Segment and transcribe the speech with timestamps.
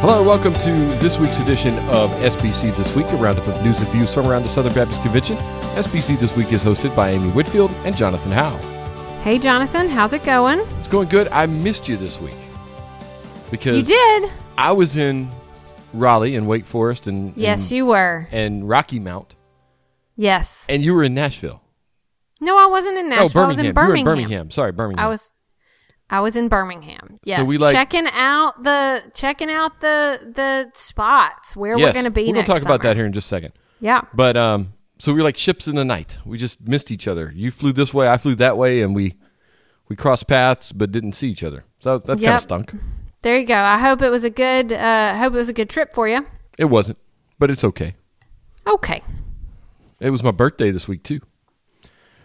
[0.00, 3.88] Hello, welcome to this week's edition of SBC This Week, a roundup of news and
[3.88, 5.36] views from around the Southern Baptist Convention.
[5.76, 8.56] SBC This Week is hosted by Amy Whitfield and Jonathan Howe.
[9.22, 10.60] Hey, Jonathan, how's it going?
[10.78, 11.26] It's going good.
[11.28, 12.36] I missed you this week
[13.50, 14.30] because You did.
[14.56, 15.30] I was in
[15.92, 18.28] Raleigh and Wake Forest and Yes, and, you were.
[18.30, 19.34] and Rocky Mount,
[20.16, 20.64] Yes.
[20.68, 21.60] and you were in Nashville.
[22.40, 23.26] No, I wasn't in oh, Nashville.
[23.26, 23.44] oh, Birmingham.
[23.44, 23.98] I was in You were Birmingham.
[23.98, 24.50] in Birmingham.
[24.52, 25.04] Sorry, Birmingham.
[25.04, 25.32] I was.
[26.10, 27.18] I was in Birmingham.
[27.24, 32.04] Yes, we, like- checking out the checking out the the spots where yes, we're going
[32.04, 32.26] to be.
[32.26, 33.52] We're next talk about that here in just a second.
[33.80, 34.02] Yeah.
[34.14, 36.18] But um, so we were like ships in the night.
[36.24, 37.30] We just missed each other.
[37.34, 39.16] You flew this way, I flew that way, and we
[39.88, 41.64] we crossed paths but didn't see each other.
[41.80, 42.36] So that kind Yep.
[42.36, 42.74] of stunk.
[43.22, 43.56] There you go.
[43.56, 44.72] I hope it was a good.
[44.72, 46.26] Uh, hope it was a good trip for you.
[46.58, 46.98] It wasn't,
[47.38, 47.94] but it's okay.
[48.66, 49.02] Okay.
[50.00, 51.20] It was my birthday this week too.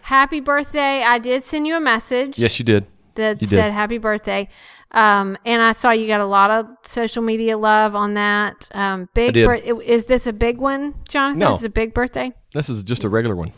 [0.02, 1.02] Happy birthday!
[1.02, 2.38] I did send you a message.
[2.38, 2.86] Yes, you did.
[3.16, 3.56] That You did.
[3.56, 4.48] said happy birthday.
[4.90, 8.68] Um, and I saw you got a lot of social media love on that.
[8.74, 9.34] Um, big.
[9.34, 9.46] did.
[9.46, 11.40] Bir- is this a big one, Jonathan?
[11.40, 11.50] No.
[11.50, 12.32] This is a big birthday.
[12.52, 13.52] This is just a regular one.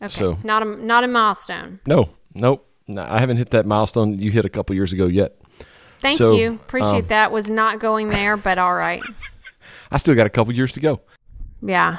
[0.00, 1.80] Okay, So- not a not a milestone.
[1.86, 2.66] No, nope.
[2.88, 5.36] No, I haven't hit that milestone you hit a couple years ago yet.
[6.00, 6.54] Thank So, you.
[6.54, 7.30] Appreciate um, that.
[7.30, 9.00] Was not going there, but all right.
[9.92, 11.00] I still got a couple years to go.
[11.60, 11.98] Yeah.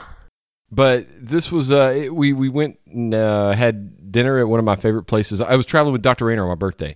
[0.72, 4.66] But this was uh, it- we we went and uh, had dinner at one of
[4.66, 5.42] my favorite places.
[5.42, 6.24] I was traveling with Dr.
[6.26, 6.96] Rainer on my birthday,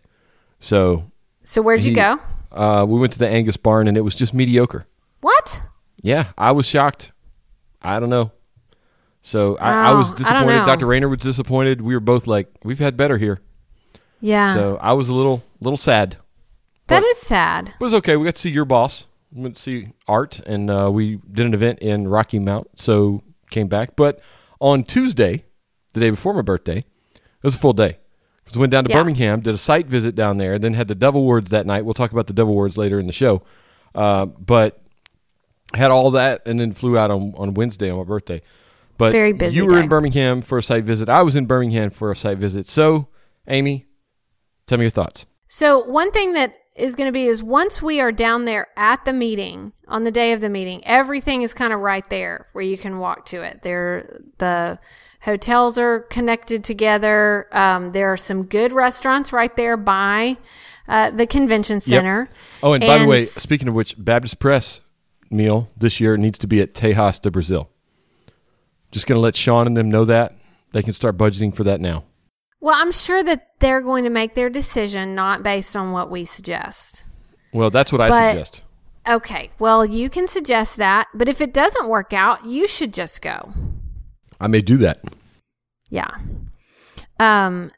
[0.59, 1.11] so
[1.43, 2.19] So where'd you go?
[2.53, 4.85] uh, we went to the Angus Barn and it was just mediocre.
[5.19, 5.61] What?
[6.01, 7.11] Yeah, I was shocked.
[7.81, 8.31] I don't know.
[9.21, 10.59] So I, I was Oh, I don't disappointed.
[10.59, 10.65] know.
[10.65, 10.85] Dr.
[10.85, 11.81] Rainer was disappointed.
[11.81, 13.39] We were both like, we've had better here.
[14.21, 14.53] Yeah.
[14.53, 16.17] So I was a little little sad.
[16.87, 17.73] that but- is sad.
[17.79, 18.15] But it was okay.
[18.17, 19.05] We got to see your boss.
[19.33, 22.79] We went to see Art, and uh, we did an event in Rocky Mount.
[22.79, 23.95] So came back.
[23.97, 24.21] But
[24.61, 25.43] on Tuesday,
[25.91, 26.85] the day before my birthday,
[27.47, 27.97] was a full day.
[28.43, 28.97] Because we went down to Yeah.
[28.97, 31.83] Birmingham, did a site visit down there, then had the Devil Words that night.
[31.83, 33.41] We'll talk about the Devil Words later in the show.
[33.93, 34.81] Uh, but
[35.73, 38.41] had all that, and then flew out on, on Wednesday on my birthday.
[38.97, 39.89] But Very busy you were in.
[39.89, 41.09] Birmingham for a site visit.
[41.09, 42.67] I was in Birmingham for a site visit.
[42.67, 43.07] So,
[43.47, 43.85] Amy,
[44.65, 45.25] tell me your thoughts.
[45.47, 49.03] So one thing that is going to be is once we are down there at
[49.05, 52.63] the meeting on the day of the meeting, everything is kind of right there where
[52.63, 53.61] you can walk to it.
[53.61, 54.79] There, the
[55.21, 57.47] hotels are connected together.
[57.51, 60.37] Um, there are some good restaurants right there by
[60.87, 62.29] uh, the convention center.
[62.63, 64.81] Oh, and, by the way, speaking of which, Baptist Press
[65.29, 67.69] meal this year needs to be at Texas de Brazil.
[68.91, 70.33] Just going to let Sean and them know that.
[70.71, 72.05] They can start budgeting for that now.
[72.61, 76.25] well, I'm sure that they're going to make their decision not based on what we
[76.25, 77.05] suggest.
[77.53, 78.61] Well, that's what I But- suggest.
[79.09, 83.21] Okay, well, you can suggest that, but if it doesn't work out, you should just
[83.21, 83.53] go.
[84.39, 84.99] I may do that.
[85.89, 86.09] Yeah.
[87.19, 87.71] Um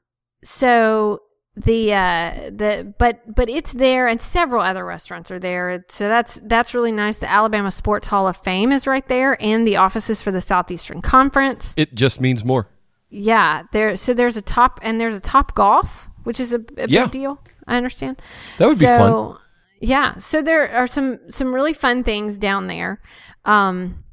[0.44, 1.22] so
[1.56, 5.86] the uh the but but it's there and several other restaurants are there.
[5.90, 7.18] So that's that's really nice.
[7.18, 11.02] The Alabama Sports Hall of Fame is right there and the offices for the Southeastern
[11.02, 11.74] Conference.
[11.78, 12.68] It just means more.
[13.10, 16.88] Yeah, there so there's a top and there's a Top Golf, which is a, a
[16.88, 17.04] Yeah.
[17.06, 17.40] big deal.
[17.68, 18.22] I understand.
[18.58, 18.98] That would be so,
[19.34, 19.38] fun.
[19.82, 23.02] Yeah, so there are some some really fun things down there.
[23.46, 24.04] Um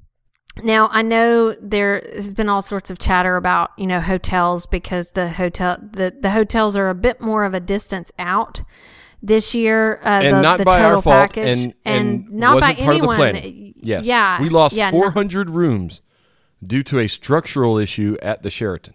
[0.63, 5.11] now I know there has been all sorts of chatter about, you know, hotels because
[5.13, 8.63] the hotel the, the hotels are a bit more of a distance out
[9.23, 10.01] this year.
[10.03, 11.15] Uh, And the, not the by total our fault.
[11.35, 13.37] package, And, and, not wasn't by part anyone.
[13.37, 13.75] of the.
[13.81, 14.05] Yes.
[14.05, 14.41] Yeah.
[14.41, 16.03] We lost yeah, no- 400 rooms
[16.67, 18.95] due to a structural issue at the Sheraton.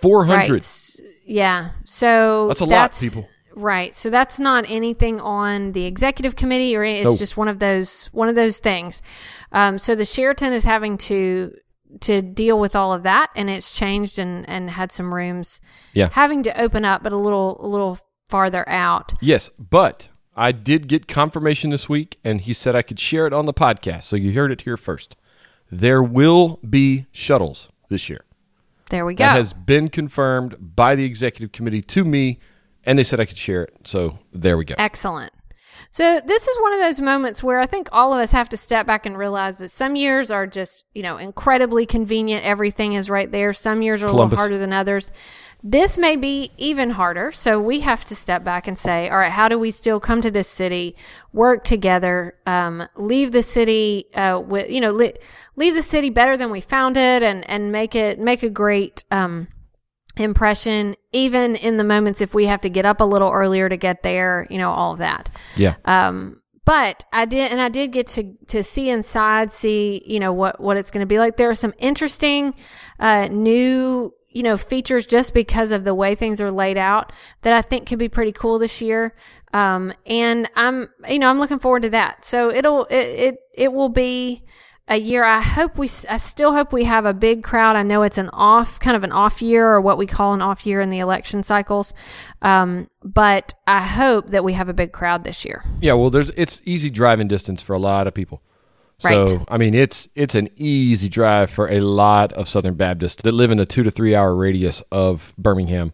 [0.00, 0.50] 400.
[0.50, 1.00] Right.
[1.26, 1.70] Yeah.
[1.84, 3.28] So That's a lot, people.
[3.54, 3.94] Right.
[3.94, 7.18] So that's not anything on the executive committee or it's Nope.
[7.18, 9.02] just one of those one of those things.
[9.52, 11.52] Um, so the Sheraton is having to
[12.00, 15.60] to deal with all of that and it's changed and and had some rooms
[15.92, 16.08] Yeah.
[16.12, 19.12] having to open up but a little a little farther out.
[19.20, 23.34] Yes, but I did get confirmation this week, and he said I could share it
[23.34, 24.04] on the podcast.
[24.04, 25.16] So you heard it here first.
[25.70, 28.24] There will be shuttles this year.
[28.88, 29.24] There we go.
[29.24, 32.38] That has been confirmed by the executive committee to me,
[32.86, 33.74] and they said I could share it.
[33.84, 34.74] So there we go.
[34.78, 35.32] Excellent.
[35.92, 38.56] So this is one of those moments where I think all of us have to
[38.56, 42.46] step back and realize that some years are just, you know, incredibly convenient.
[42.46, 43.52] Everything is right there.
[43.52, 45.10] Some years are a little harder than others.
[45.62, 47.30] This may be even harder.
[47.30, 50.22] So we have to step back and say, all right, how do we still come
[50.22, 50.96] to this city,
[51.34, 55.18] work together, um, leave the city, uh, with, you know, li-
[55.56, 59.04] leave the city better than we found it and, and make it, make a great,
[59.10, 59.46] um,
[60.16, 63.76] impression, even in the moments if we have to get up a little earlier to
[63.76, 65.30] get there, you know, all of that.
[65.56, 65.76] Yeah.
[65.84, 70.32] Um, but I did, and I did get to to see inside, see you know
[70.32, 71.36] what what it's going to be like.
[71.36, 72.54] There are some interesting
[73.00, 77.12] uh, new you know, features just because of the way things are laid out
[77.42, 79.14] that I think could be pretty cool this year.
[79.52, 82.24] Um, and I'm, you know, I'm looking forward to that.
[82.24, 84.44] So it'll, it, it, it will be
[84.88, 85.24] a year.
[85.24, 87.76] I hope we, I still hope we have a big crowd.
[87.76, 90.42] I know it's an off, kind of an off year or what we call an
[90.42, 91.94] off year in the election cycles.
[92.42, 95.64] Um, but I hope that we have a big crowd this year.
[95.80, 98.42] Yeah, well, there's it's easy driving distance for a lot of people.
[98.98, 99.44] So Right.
[99.48, 103.50] I mean, it's it's an easy drive for a lot of Southern Baptists that live
[103.50, 105.92] in a two to three hour radius of Birmingham,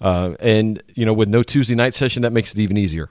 [0.00, 3.10] uh, and you know, with no Tuesday night session, that makes it even easier.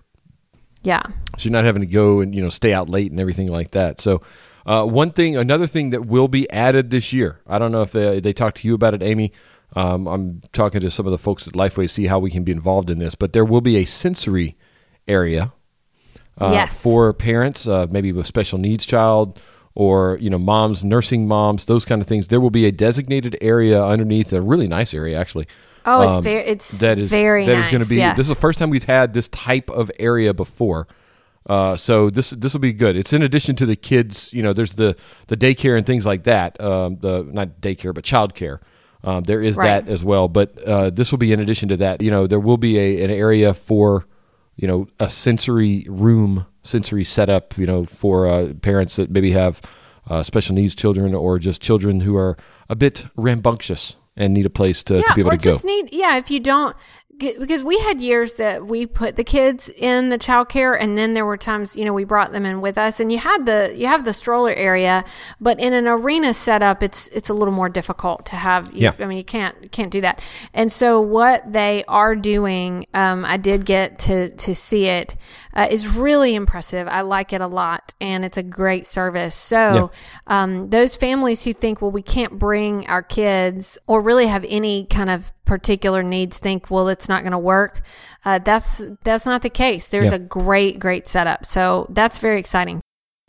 [0.84, 1.02] Yeah.
[1.38, 3.72] So you're not having to go and you know stay out late and everything like
[3.72, 4.00] that.
[4.00, 4.22] So
[4.66, 7.40] uh, one thing, another thing that will be added this year.
[7.48, 9.32] I don't know if they, they talked to you about it, Amy.
[9.76, 12.52] Um, I'm talking to some of the folks at Lifeway, see how we can be
[12.52, 13.14] involved in this.
[13.16, 14.58] But there will be a sensory
[15.08, 15.54] area
[16.40, 16.82] uh, Yes.
[16.82, 19.40] for parents, uh, maybe with special needs child
[19.76, 22.28] or you know moms, nursing moms, those kind of things.
[22.30, 25.48] There will be a designated area underneath a really nice area actually.
[25.86, 27.66] Oh, it's Um, very, it's that is very that nice.
[27.66, 27.96] is going to be.
[27.98, 28.18] yes.
[28.18, 30.88] This is the first time we've had this type of area before.
[31.50, 32.96] Uh, so this this will be good.
[32.96, 34.32] It's in addition to the kids.
[34.32, 34.96] You know, there's the
[35.28, 36.62] the daycare and things like that.
[36.62, 38.60] Um, the not daycare, but childcare.
[39.04, 39.84] Um, there is Right.
[39.86, 40.28] that as well.
[40.28, 42.02] But uh, this will be in addition to that.
[42.02, 44.06] You know, there will be a an area for
[44.58, 47.58] you know a sensory room, sensory setup.
[47.58, 49.60] You know, for uh, parents that maybe have
[50.08, 52.38] uh, special needs children or just children who are
[52.70, 55.52] a bit rambunctious and need a place to, to be able or to go.
[55.54, 56.76] just need yeah if you don't
[57.20, 61.26] because we had years that we put the kids in the childcare and then there
[61.26, 63.86] were times you know we brought them in with us and you had the you
[63.88, 65.04] have the stroller area
[65.42, 68.94] but in an arena setup it's it's a little more difficult to have Yeah.
[69.00, 70.22] i mean you can't you can't do that
[70.54, 75.16] and so what they are doing um, i did get to to see it
[75.60, 76.88] uh, is really impressive.
[76.88, 79.36] I like it a lot and it's a great service.
[79.36, 79.92] So
[80.28, 84.86] um, those families who think well we can't bring our kids or really have any
[84.86, 87.82] kind of particular needs think well it's not going to work
[88.26, 89.88] uh, that's that's not the case.
[89.90, 90.16] There's Yeah.
[90.16, 91.46] a great great setup.
[91.46, 92.82] So that's very exciting.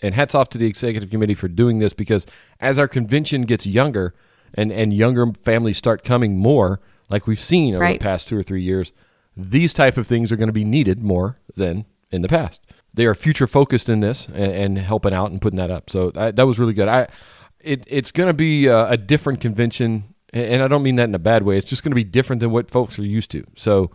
[0.03, 2.27] And hats off to the executive committee for doing this because
[2.59, 4.15] as our convention gets younger
[4.55, 7.99] and, and younger families start coming more, like we've seen over Right.
[8.01, 8.93] the past two or three years,
[9.37, 12.61] these type of things are going to be needed more than in the past.
[12.93, 15.91] They are future focused in this and, and helping out and putting that up.
[15.91, 16.89] So that, was really good.
[16.89, 17.09] I,
[17.61, 21.15] it, it's going to be a, a different convention, and I don't mean that in
[21.15, 21.57] a bad way.
[21.57, 23.45] It's just going to be different than what folks are used to.
[23.55, 23.91] So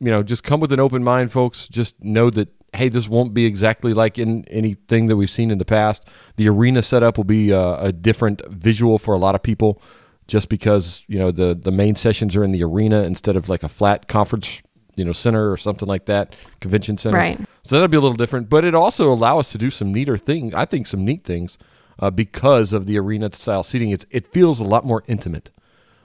[0.00, 1.68] you know, just come with an open mind, folks.
[1.68, 5.58] Just know that hey, this won't be exactly like in anything that we've seen in
[5.58, 6.04] the past.
[6.36, 9.82] The arena setup will be uh, a different visual for a lot of people,
[10.26, 13.62] just because you know the the main sessions are in the arena instead of like
[13.62, 14.62] a flat conference
[15.00, 17.16] you know center or something like that convention center.
[17.16, 17.40] Right.
[17.62, 20.16] So that'll be a little different, but it also allow us to do some neater
[20.18, 20.54] thing.
[20.54, 21.58] I think some neat things
[21.98, 23.90] uh, because of the arena style seating.
[23.90, 25.50] It's it feels a lot more intimate.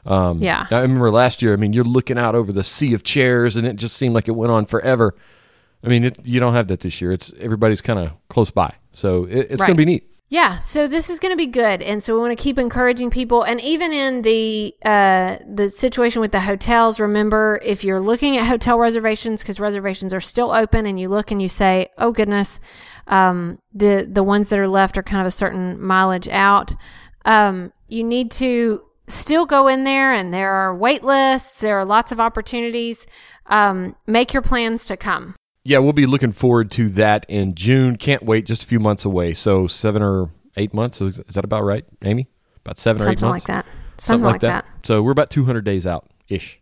[0.05, 0.67] Um, Yeah.
[0.71, 1.53] I remember last year.
[1.53, 4.27] I mean, you're looking out over the sea of chairs, and it just seemed like
[4.27, 5.15] it went on forever.
[5.83, 7.11] I mean, it, you don't have that this year.
[7.11, 10.09] It's everybody's kind of close by, so it, it's going to be neat.
[10.27, 13.11] Yeah, so this is going to be good, and so we want to keep encouraging
[13.11, 13.43] people.
[13.43, 18.47] And even in the uh, the situation with the hotels, remember if you're looking at
[18.47, 22.59] hotel reservations because reservations are still open, and you look and you say, "Oh goodness,
[23.05, 26.73] um, the the ones that are left are kind of a certain mileage out."
[27.25, 31.59] Um, you need to still go in there, and there are wait lists.
[31.59, 33.05] There are lots of opportunities.
[33.45, 35.35] Um, make your plans to come.
[35.67, 37.95] Yeah, we'll be looking forward to that in June.
[37.97, 38.45] Can't wait.
[38.45, 39.33] Just a few months away.
[39.33, 41.01] So seven or eight months.
[41.01, 42.27] Is, is that about right, Amy?
[42.63, 43.49] About seven or eight Something months.
[43.49, 43.71] like that.
[43.97, 44.65] Something, like that.
[44.83, 46.61] So we're about 200 days out ish.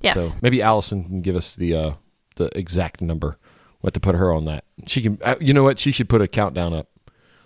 [0.00, 0.16] Yes.
[0.34, 1.92] So maybe Allison can give us the uh,
[2.36, 3.36] the exact number.
[3.80, 4.64] What to put her on that?
[4.86, 5.18] She can.
[5.22, 5.80] Uh, you know what?
[5.80, 6.88] She should put a countdown up.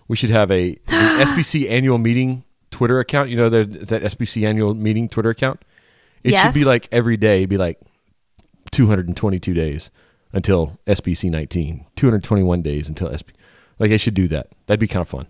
[0.07, 3.31] We should have a the SBC annual meeting Twitter account.
[3.31, 5.65] You know there- that SBC annual meeting Twitter account.
[6.23, 7.47] It should be like every day.
[7.47, 7.81] Be like
[8.71, 9.91] 222 days
[10.35, 11.87] until SBC 19.
[11.97, 13.31] 221 days until SB.
[13.79, 14.49] Like I should do that.
[14.67, 15.27] That'd be kind of fun.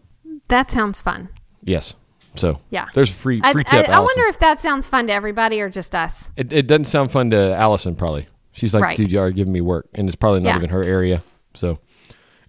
[0.48, 1.28] that sounds fun.
[1.62, 1.94] Yes.
[2.34, 2.86] So Yeah.
[2.94, 3.88] there's a free free I, tip.
[3.88, 4.20] I Allison.
[4.20, 6.30] wonder if that sounds fun to everybody or just us.
[6.36, 8.26] It, it doesn't sound fun to Allison, probably.
[8.52, 8.96] She's like, Right.
[8.96, 9.86] dude, you are giving me work.
[9.94, 10.56] And it's probably not Yeah.
[10.56, 11.22] even her area.
[11.54, 11.78] So,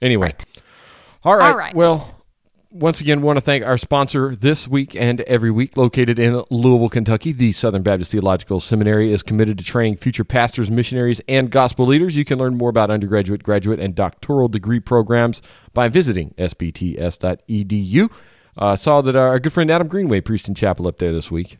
[0.02, 0.28] anyway.
[0.28, 0.46] Right.
[1.24, 1.52] All right.
[1.52, 1.76] All right.
[1.76, 2.15] Well,
[2.76, 6.90] once again, want to thank our sponsor this week and every week, located in Louisville,
[6.90, 7.32] Kentucky.
[7.32, 12.18] The Southern Baptist Theological Seminary is committed to training future pastors, missionaries, and gospel leaders.
[12.18, 15.42] You can learn more about undergraduate, graduate, and doctoral degree programs
[15.74, 18.12] by visiting sbts.edu.
[18.58, 21.58] Uh, saw that our good friend Adam Greenway preached in chapel up there this week.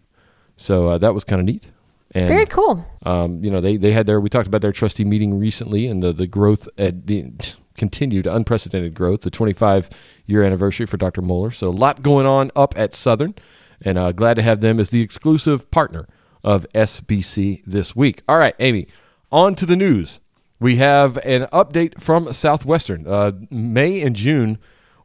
[0.58, 1.68] So uh, that was kind of neat.
[2.12, 2.86] And Very cool.
[3.06, 6.04] um, you know, they, they had their, we talked about their trustee meeting recently and
[6.04, 7.32] the, the growth, at the
[7.78, 9.90] continued unprecedented growth, the 25
[10.26, 11.22] year anniversary for Dr.
[11.22, 11.54] Mohler.
[11.54, 13.36] So a lot going on up at Southern
[13.82, 16.08] and uh, glad to have them as the exclusive partner
[16.44, 18.22] of SBC this week.
[18.28, 18.88] All right, Amy,
[19.32, 20.20] on to the news.
[20.60, 23.06] We have an update from Southwestern.
[23.06, 24.58] Uh, May and June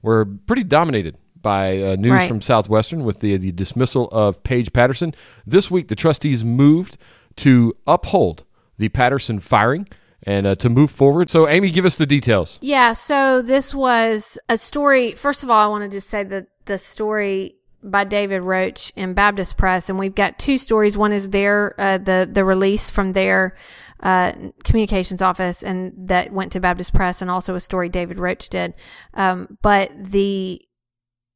[0.02, 2.28] were pretty dominated by uh, news Right.
[2.28, 5.14] from Southwestern with the, the dismissal of Paige Patterson.
[5.46, 6.96] This week, the trustees moved
[7.36, 8.44] to uphold
[8.78, 9.88] the Patterson firing
[10.24, 11.30] and uh, to move forward.
[11.30, 12.58] So, Amy, give us the details.
[12.60, 15.14] Yeah, so this was a story.
[15.14, 19.56] First of all, I wanted to say that the story by David Roach in Baptist
[19.56, 20.98] Press, and we've got two stories.
[20.98, 23.56] One is their uh, the the release from their
[24.00, 24.32] uh,
[24.64, 28.74] communications office, and that went to Baptist Press, and also a story David Roach did.
[29.14, 30.62] Um, but the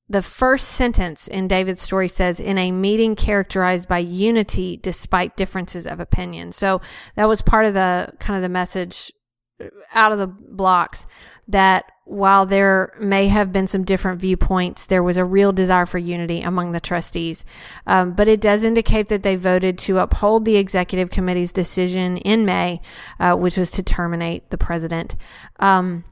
[0.08, 5.86] the first sentence in David's story says, in a meeting characterized by unity despite differences
[5.86, 6.52] of opinion.
[6.52, 6.80] So
[7.16, 9.12] that was part of the kind of the message
[9.94, 11.06] out of the blocks
[11.48, 15.98] that while there may have been some different viewpoints, there was a real desire for
[15.98, 17.44] unity among the trustees.
[17.86, 22.44] Um, but it does indicate that they voted to uphold the executive committee's decision in
[22.44, 22.80] May,
[23.20, 25.16] uh, which was to terminate the president.
[25.60, 26.04] Um,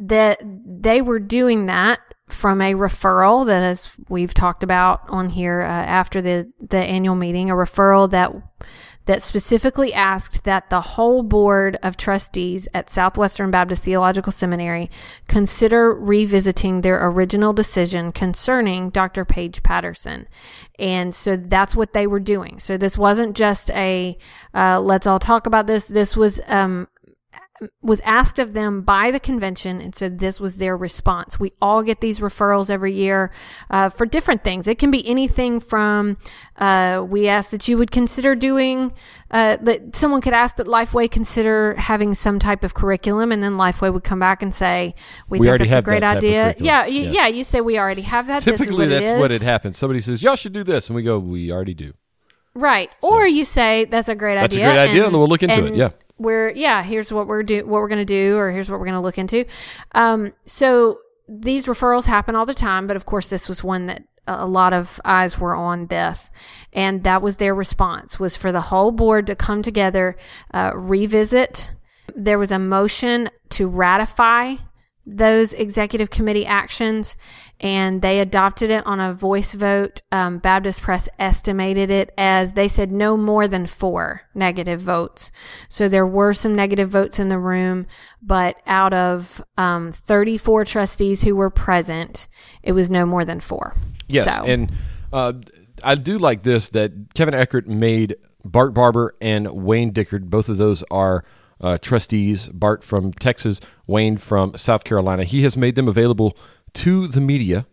[0.00, 2.00] that they were doing that
[2.32, 7.14] from a referral that as we've talked about on here uh, after the the annual
[7.14, 8.32] meeting a referral that
[9.08, 14.90] that specifically asked that the whole board of trustees at Southwestern Baptist Theological Seminary
[15.26, 19.24] consider revisiting their original decision concerning Dr.
[19.24, 20.28] Paige Patterson.
[20.78, 22.58] And so that's what they were doing.
[22.58, 24.18] So this wasn't just a
[24.52, 25.88] uh, let's all talk about this.
[25.88, 26.86] This was um,
[27.82, 31.40] was asked of them by the convention, and so this was their response.
[31.40, 33.32] We all get these referrals every year
[33.70, 34.68] uh, for different things.
[34.68, 36.16] It can be anything from
[36.56, 38.92] uh, we ask that you would consider doing
[39.30, 43.54] uh, that someone could ask that Lifeway consider having some type of curriculum, and then
[43.54, 44.94] Lifeway would come back and say
[45.28, 46.54] we, We think already that's a have great that idea.
[46.58, 47.14] Yeah, you, Yes.
[47.14, 47.26] yeah.
[47.26, 48.42] You say we already have that.
[48.44, 49.78] this is Typically, what that's what it happens.
[49.78, 50.88] Somebody says, y'all should do this.
[50.88, 51.92] And we go, we already do.
[52.54, 52.90] Right.
[53.02, 54.72] Or you say that's a great That's a idea.
[54.72, 55.90] great idea, and we'll look into it, yeah.
[56.18, 59.02] We're yeah, here's what we're do what we're gonna do, or here's what we're gonna
[59.02, 59.44] look into.
[59.92, 60.98] Um, so
[61.28, 64.46] these referrals happen all the time, but of course this was one that a a
[64.46, 66.30] lot of eyes were on this,
[66.72, 70.16] and that was their response was for the whole board to come together,
[70.52, 71.70] uh, revisit.
[72.14, 74.56] There was a motion to ratify
[75.06, 77.16] those executive committee actions
[77.60, 80.02] and they adopted it on a voice vote.
[80.12, 85.32] Um, Baptist Press estimated it as they said no more than four negative votes.
[85.68, 87.86] So there were some negative votes in the room,
[88.22, 92.28] but out of um, 34 trustees who were present,
[92.62, 93.74] it was no more than four.
[94.06, 94.70] Yes, So- and
[95.12, 95.32] uh,
[95.82, 100.30] I do like this that Kevin Ueckert made Bart Barber and Wayne Dickard.
[100.30, 101.24] Both of those are
[101.60, 102.48] uh, trustees.
[102.48, 105.24] Bart from Texas, Wayne from South Carolina.
[105.24, 106.36] He has made them available
[106.74, 107.66] to the media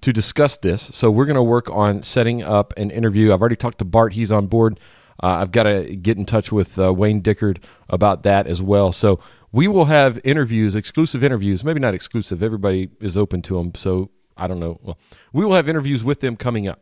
[0.00, 0.82] to discuss this.
[0.94, 3.32] So we're going to work on setting up an interview.
[3.32, 4.14] I've already talked to Bart.
[4.14, 4.80] He's on board.
[5.22, 8.90] Uh, I've got to get in touch with uh, Wayne Dickard about that as well.
[8.90, 9.20] So
[9.52, 11.62] we will have interviews, exclusive interviews.
[11.62, 12.42] Maybe not exclusive.
[12.42, 13.72] Everybody is open to them.
[13.76, 14.80] So I don't know.
[14.82, 14.98] Well,
[15.32, 16.80] we will have interviews with them coming up.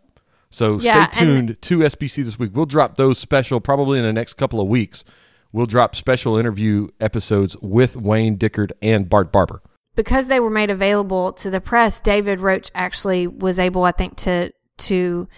[0.49, 2.53] So Yeah, stay and- tuned to SBC this week.
[2.55, 5.05] We'll drop those special probably in the next couple of weeks.
[5.53, 9.61] We'll drop special interview episodes with Wayne Dickard and Bart Barber.
[9.97, 14.17] Because they were made available to the press, David Roach actually was able, I think,
[14.19, 15.29] to to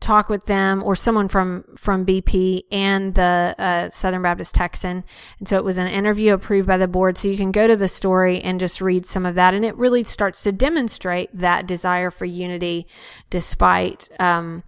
[0.00, 5.04] talk with them or someone from from BP and the uh, Southern Baptist Texan,
[5.38, 7.16] and so it was an interview approved by the board.
[7.16, 9.76] So you can go to the story and just read some of that, and it
[9.76, 12.86] really starts to demonstrate that desire for unity,
[13.30, 14.08] despite.
[14.20, 14.62] Um,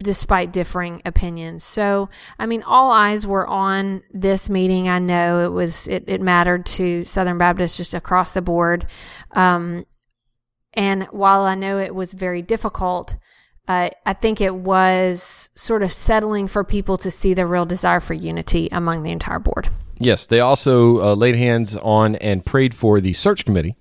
[0.00, 1.64] despite differing opinions.
[1.64, 4.88] So, I mean, all eyes were on this meeting.
[4.88, 8.86] I know it was, it, it mattered to Southern Baptists just across the board.
[9.32, 9.84] Um,
[10.74, 13.16] and while I know it was very difficult,
[13.66, 18.00] uh, I think it was sort of settling for people to see the real desire
[18.00, 19.68] for unity among the entire board.
[19.98, 23.76] Yes, they also uh, laid hands on and prayed for the search committee,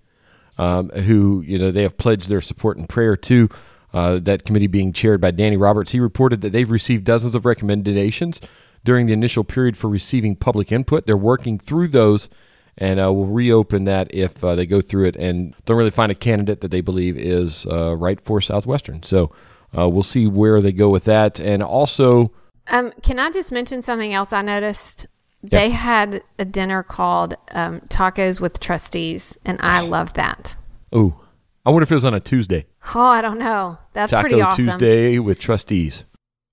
[0.57, 3.49] um, who you know they have pledged their support and prayer to.
[3.93, 7.45] Uh, that committee being chaired by Danny Roberts, he reported that they've received dozens of
[7.45, 8.41] recommendations
[8.83, 11.05] during the initial period for receiving public input.
[11.05, 12.29] They're working through those,
[12.77, 16.11] and uh, will reopen that if uh, they go through it and don't really find
[16.11, 19.03] a candidate that they believe is uh, right for Southwestern.
[19.03, 19.31] So
[19.77, 22.31] uh, we'll see where they go with that, and also.
[22.71, 25.07] Um, can I just mention something else I noticed?
[25.43, 25.59] Yeah.
[25.59, 30.57] They had a dinner called um, Tacos with Trustees, and I love that.
[30.91, 31.21] Oh,
[31.65, 32.65] I wonder if it was on a Tuesday.
[32.95, 33.77] Oh, I don't know.
[33.93, 34.65] That's Taco pretty awesome.
[34.65, 36.03] Tuesday with trustees.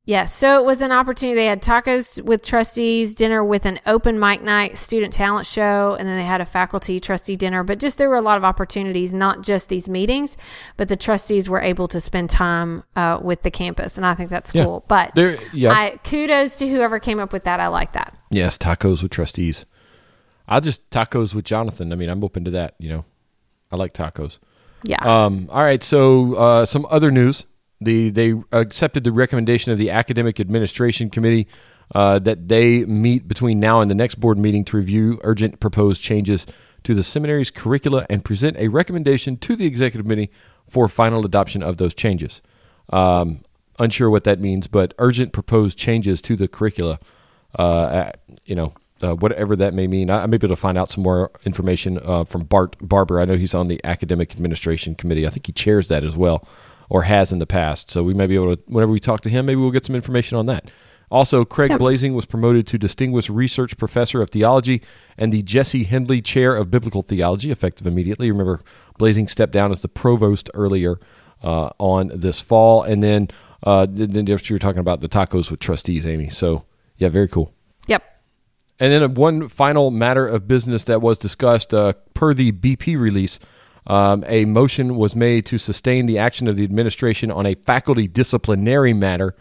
[0.06, 1.34] Yes, so it was an opportunity.
[1.34, 6.06] They had tacos with trustees, dinner with an open mic night, student talent show, and
[6.06, 7.64] then they had a faculty trustee dinner.
[7.64, 10.36] But just there were a lot of opportunities, not just these meetings,
[10.76, 14.28] but the trustees were able to spend time uh, with the campus, and I think
[14.28, 14.64] that's Yeah.
[14.64, 14.84] cool.
[14.88, 17.58] But There, yeah, I, kudos to whoever came up with that.
[17.58, 18.14] I like that.
[18.30, 19.64] yes, tacos with trustees.
[20.46, 21.94] I'll just tacos with Jonathan.
[21.94, 22.74] I mean, I'm open to that.
[22.78, 23.04] You know,
[23.72, 24.38] I like tacos.
[24.84, 25.00] Yeah.
[25.02, 25.82] Um, all right.
[25.82, 27.46] So uh, some other news:
[27.80, 31.48] the they accepted the recommendation of the academic administration committee
[31.94, 36.02] uh, that they meet between now and the next board meeting to review urgent proposed
[36.02, 36.46] changes
[36.82, 40.30] to the seminary's curricula and present a recommendation to the executive committee
[40.68, 42.42] for final adoption of those changes.
[42.90, 43.42] Um,
[43.78, 46.98] unsure what that means, but urgent proposed changes to the curricula.
[47.58, 48.10] Uh,
[48.44, 50.10] you know, uh, whatever that may mean.
[50.10, 53.20] I, I may be able to find out some more information uh, from Bart Barber.
[53.20, 55.26] I know he's on the academic administration committee.
[55.26, 56.46] I think he chairs that as well,
[56.88, 57.90] or has in the past.
[57.90, 59.96] So we may be able to, whenever we talk to him, maybe we'll get some
[59.96, 60.70] information on that.
[61.10, 61.78] Also, Craig Yep.
[61.78, 64.82] Blaising was promoted to Distinguished Research Professor of Theology
[65.18, 68.30] and the Jesse Hendley Chair of Biblical Theology, effective immediately.
[68.30, 68.62] Remember,
[68.98, 70.98] Blaising stepped down as the provost earlier
[71.42, 72.82] uh, on this fall.
[72.82, 73.28] And then,
[73.62, 76.30] uh, then you were talking about the tacos with trustees, Amy.
[76.30, 76.64] So,
[76.96, 77.52] yeah, very cool.
[77.86, 78.02] yep.
[78.80, 83.38] And then one final matter of business that was discussed uh, per the BP release.
[83.86, 88.08] Um, a motion was made to sustain the action of the administration on a faculty
[88.08, 89.34] disciplinary matter.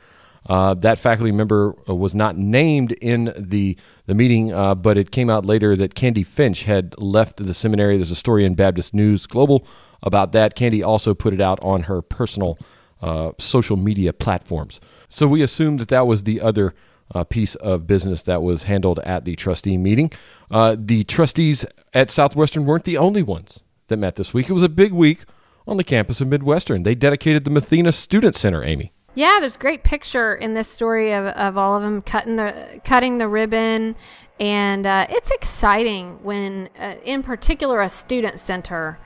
[0.46, 5.12] Uh, that faculty member uh, was not named in the the meeting, uh, but it
[5.12, 7.96] came out later that Candi Finch had left the seminary.
[7.96, 9.66] There's a story in Baptist News Global
[10.02, 10.58] about that.
[10.58, 12.60] Candi also put it out on her personal
[13.02, 14.82] uh, social media platforms.
[15.08, 16.74] So we assumed that that was the other
[17.14, 20.12] uh, piece of business that was handled at the trustee meeting.
[20.50, 24.50] Uh, the trustees at Southwestern weren't the only ones that met this week.
[24.50, 25.26] It was a big week
[25.68, 26.84] on the campus of Midwestern.
[26.84, 28.92] They dedicated the Mathena Student Center, Amy.
[29.16, 33.20] Yeah, there's great picture in this story of, of all of them cutting the cutting
[33.20, 33.96] the ribbon,
[34.40, 38.98] and uh, it's exciting when, uh, in particular, a student center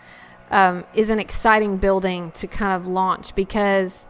[0.50, 4.06] um, is an exciting building to kind of launch because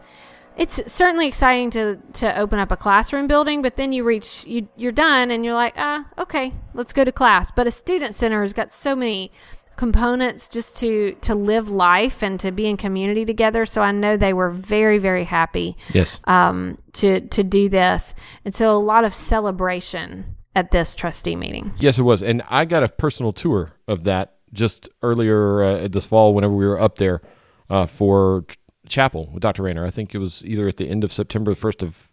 [0.58, 4.68] it's certainly exciting to to open up a classroom building, but then you reach you
[4.76, 7.50] you're done and you're like, ah, okay, let's go to class.
[7.50, 9.32] But a student center has got so many
[9.76, 13.64] components just to to live life and to be in community together.
[13.64, 16.18] So I know they were very very happy Yes.
[16.24, 21.72] um, to to do this, and so a lot of celebration at this trustee meeting.
[21.78, 22.20] Yes, it was.
[22.22, 26.66] And I got a personal tour of that just earlier uh, this fall whenever we
[26.66, 27.22] were up there
[27.70, 28.44] uh, for
[28.88, 29.62] chapel with Dr.
[29.62, 29.84] Rainer.
[29.84, 32.10] I think it was either at the end of September, the 1st of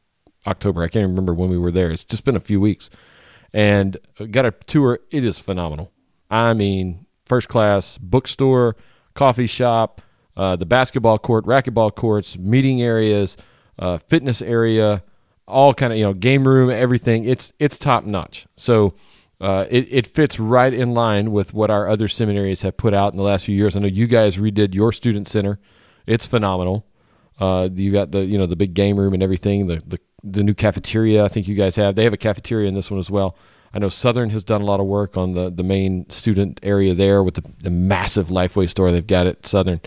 [0.48, 0.84] October.
[0.84, 1.92] I can't remember when we were there.
[1.92, 2.90] It's just been a few weeks.
[3.54, 5.00] And uh, got a tour.
[5.12, 5.92] It is phenomenal.
[6.30, 8.76] I mean, first class bookstore,
[9.14, 10.02] coffee shop,
[10.38, 13.38] uh, the basketball court, racquetball courts, meeting areas,
[13.80, 15.04] uh, fitness area,
[15.48, 17.26] all kind of you know game room, everything.
[17.26, 18.46] It's it's top notch.
[18.58, 18.96] So
[19.40, 23.14] uh, it it fits right in line with what our other seminaries have put out
[23.14, 23.76] in the last few years.
[23.76, 25.60] I know you guys redid your student center.
[26.08, 26.86] It's phenomenal.
[27.40, 29.68] Uh, you got the you know the big game room and everything.
[29.68, 31.24] The the the new cafeteria.
[31.24, 31.96] I think you guys have.
[31.96, 33.36] They have a cafeteria in this one as well.
[33.74, 36.94] I know Southern has done a lot of work on the the main student area
[36.94, 39.82] there with the the massive Lifeway store they've got at Southern,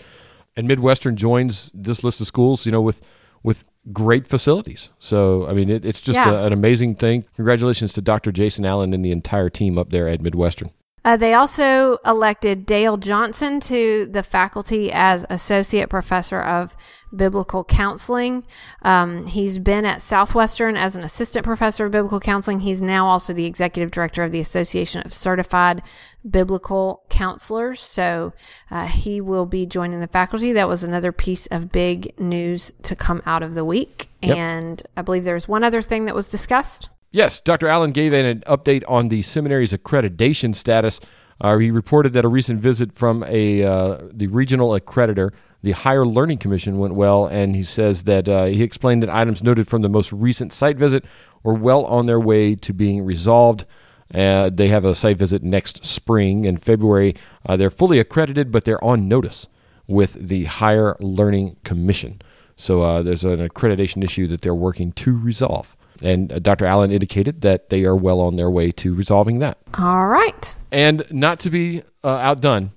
[0.55, 2.65] and Midwestern joins this list of schools.
[2.65, 3.01] You know with
[3.41, 4.89] with great facilities.
[4.99, 6.31] So I mean it, it's just Yeah.
[6.33, 7.25] a, an amazing thing.
[7.35, 8.31] Congratulations to Dr.
[8.31, 10.69] Jason Allen and the entire team up there at Midwestern.
[11.05, 16.75] Uh, they also elected Dale Johnson to the faculty as associate professor of
[17.15, 18.45] biblical counseling.
[18.81, 22.59] Um, he's been at Southwestern as an assistant professor of biblical counseling.
[22.59, 25.81] He's now also the executive director of the Association of Certified
[26.29, 27.81] Biblical Counselors.
[27.81, 28.33] So
[28.69, 30.53] uh, he will be joining the faculty.
[30.53, 34.09] That was another piece of big news to come out of the week.
[34.21, 34.37] Yep.
[34.37, 36.89] And I believe there was one other thing that was discussed.
[37.11, 37.67] Yes, Dr.
[37.67, 40.99] Allen gave an update on the seminary's accreditation status.
[41.41, 45.31] Uh, he reported that a recent visit from a uh, the regional accreditor,
[45.63, 49.41] the Higher Learning Commission, went well, and he says that uh, he explained that items
[49.41, 51.03] noted from the most recent site visit
[51.41, 53.65] were well on their way to being resolved.
[54.13, 57.15] Uh, they have a site visit next spring in February.
[57.45, 59.47] Uh, they're fully accredited, but they're on notice
[59.87, 62.21] with the Higher Learning Commission.
[62.55, 65.75] So uh, there's an accreditation issue that they're working to resolve.
[66.01, 66.65] And uh, Dr.
[66.65, 69.57] Allen indicated that they are well on their way to resolving that.
[69.77, 70.55] All right.
[70.71, 72.71] And not to be uh, outdone,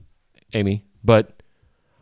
[0.55, 1.43] Amy, but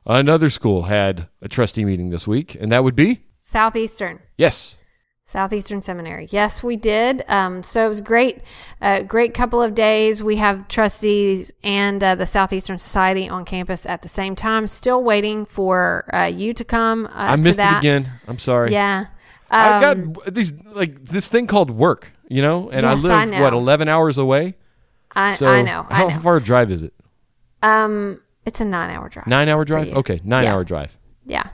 [0.07, 4.21] another school had a trustee meeting this week, and that would be Southeastern.
[4.39, 4.77] yes,
[5.27, 6.27] Southeastern Seminary.
[6.33, 7.23] Yes, we did.
[7.29, 8.41] Um, so it was great,
[8.81, 10.25] uh, great couple of days.
[10.25, 14.67] We have trustees and uh, the Southeastern Society on campus at the same time.
[14.67, 17.07] Still waiting for uh, you to come.
[17.07, 17.77] Uh, I to missed that.
[17.77, 18.11] it again.
[18.27, 18.73] I'm sorry.
[18.73, 19.07] Yeah.
[19.51, 23.25] I got these like this thing called work, you know, and I Yes, live I
[23.25, 23.43] know.
[23.43, 24.55] what eleven hours away.
[25.17, 25.87] I, So I know.
[25.91, 26.21] How I know.
[26.21, 26.95] far a drive is it?
[27.63, 29.27] Um, it's a nine-hour drive.
[29.27, 29.89] Nine hour drive.
[29.89, 29.95] you.
[29.95, 30.55] Okay, nine Yeah.
[30.55, 30.97] hour drive.
[31.27, 31.49] Yeah.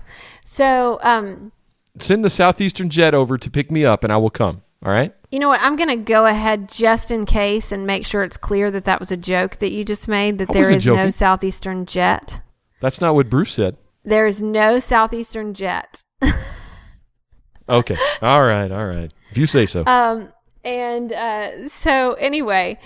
[0.44, 1.52] So, um,
[1.98, 4.62] Send the southeastern jet over to pick me up, and I will come.
[4.84, 5.12] All right.
[5.32, 5.60] you know what?
[5.62, 9.00] I'm going to go ahead just in case and make sure it's clear that that
[9.00, 10.36] was a joke that you just made.
[10.38, 11.10] That I there wasn't is no joking.
[11.12, 12.40] southeastern jet.
[12.80, 13.78] That's not what Bruce said.
[14.04, 16.04] There is no southeastern jet.
[17.68, 17.96] Okay.
[18.22, 18.70] all right.
[18.70, 19.12] All right.
[19.30, 19.84] If you say so.
[19.86, 20.32] Um,
[20.64, 22.78] and uh, so anyway,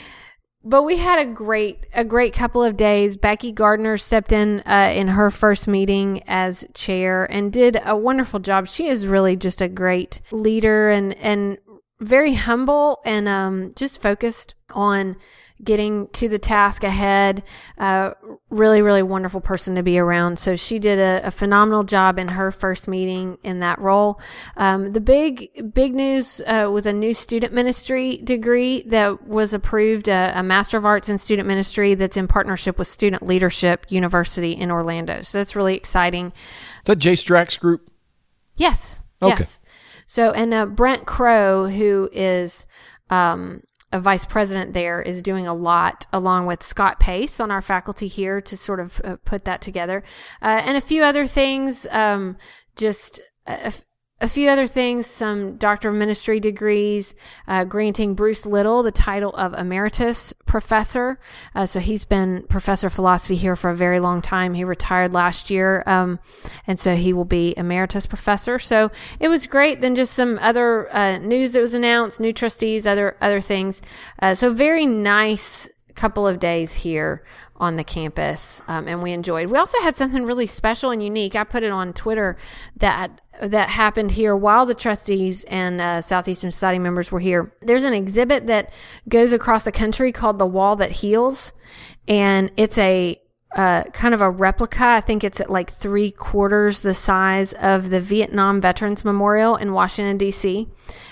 [0.63, 3.17] but we had a great a great couple of days.
[3.17, 8.41] Becky Gardner stepped in uh, in her first meeting as chair and did a wonderful
[8.41, 8.69] job.
[8.69, 11.59] She is really just a great leader and and
[12.01, 15.17] very humble and um, just focused on
[15.63, 17.43] getting to the task ahead.
[17.79, 18.13] Uh,
[18.51, 20.39] really, really wonderful person to be around.
[20.39, 24.21] So she did a, a phenomenal job in her first meeting in that role.
[24.57, 30.09] Um, the big, big news uh, was a new student ministry degree that was approved,
[30.09, 34.53] uh, a Master of Arts in Student Ministry that's in partnership with Student Leadership University
[34.53, 35.23] in Orlando.
[35.23, 36.27] So that's really exciting.
[36.27, 36.33] Is
[36.85, 37.91] that Jay Strack's group?
[38.57, 39.03] Yes.
[39.23, 39.37] Okay.
[39.39, 39.61] Yes.
[40.07, 42.67] So, and uh, Brent Crowe, who is
[43.11, 47.63] um, a vice president there, is doing a lot along with Scott Pace on our
[47.63, 50.03] faculty here to sort of uh, put that together.
[50.41, 52.37] Uh, and a few other things, um,
[52.77, 53.73] just a,
[54.21, 57.15] a- few other things, some doctor of ministry degrees,
[57.49, 61.19] uh, granting Bruce Little the title of emeritus professor.
[61.55, 64.55] Uh, so he's been professor of philosophy here for a very long time.
[64.55, 66.19] He retired last year, um,
[66.67, 68.59] and so he will be emeritus professor.
[68.59, 69.81] So it was great.
[69.81, 73.83] Then just some other uh, news that was announced, new trustees, other other things.
[74.21, 77.23] Uh, so very nice couple of days here
[77.57, 79.51] on the campus, um, and we enjoyed.
[79.51, 81.37] We also had something really special and unique.
[81.37, 82.39] I put it on Twitter
[82.79, 87.53] that that happened here while the trustees and uh, Southeastern Society members were here.
[87.63, 88.73] There's an exhibit that
[89.09, 91.53] goes across the country called "The Wall That Heals,"
[92.07, 93.21] and it's a
[93.57, 94.87] uh, kind of a replica.
[94.87, 99.73] I think it's at like three quarters the size of the Vietnam Veterans Memorial in
[99.73, 100.69] Washington, D.C.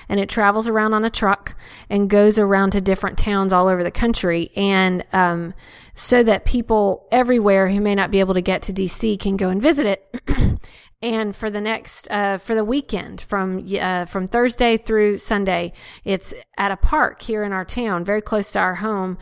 [0.09, 1.57] And it travels around on a truck
[1.91, 4.51] and goes around to different towns all over the country.
[4.55, 5.53] And um,
[5.95, 9.17] so that people everywhere who may not be able to get to D.C.
[9.17, 10.61] can go and visit it.
[11.01, 15.73] and for the next uh, for the weekend from uh, from Thursday through Sunday,
[16.05, 19.19] it's at a park here in our town, very close to our home.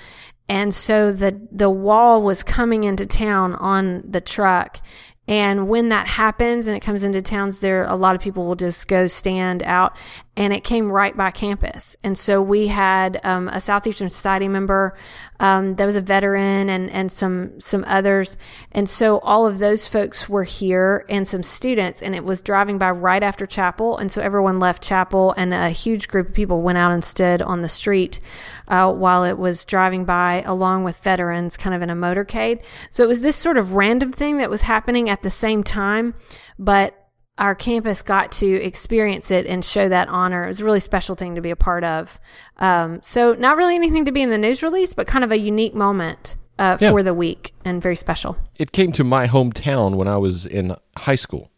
[0.48, 4.80] And so the the wall was coming into town on the truck.
[5.28, 8.54] And when that happens and it comes into towns, there a lot of people will
[8.54, 9.96] just go stand out.
[10.36, 11.96] And it came right by campus.
[12.04, 14.94] And so we had um, a Southeastern Society member
[15.40, 18.36] um, that was a veteran and, and some some others.
[18.72, 22.02] And so all of those folks were here and some students.
[22.02, 23.96] And it was driving by right after chapel.
[23.96, 27.40] And so everyone left chapel and a huge group of people went out and stood
[27.40, 28.20] on the street
[28.68, 32.62] uh, while it was driving by along with veterans kind of in a motorcade.
[32.90, 36.14] So it was this sort of random thing that was happening at the same time,
[36.58, 37.05] but
[37.38, 40.44] our campus got to experience it and show that honor.
[40.44, 42.18] It was a really special thing to be a part of.
[42.58, 45.38] Um, so not really anything to be in the news release, but kind of a
[45.38, 46.90] unique moment uh, Yeah.
[46.90, 48.38] for the week and very special.
[48.56, 51.50] It came to my hometown when I was in high school,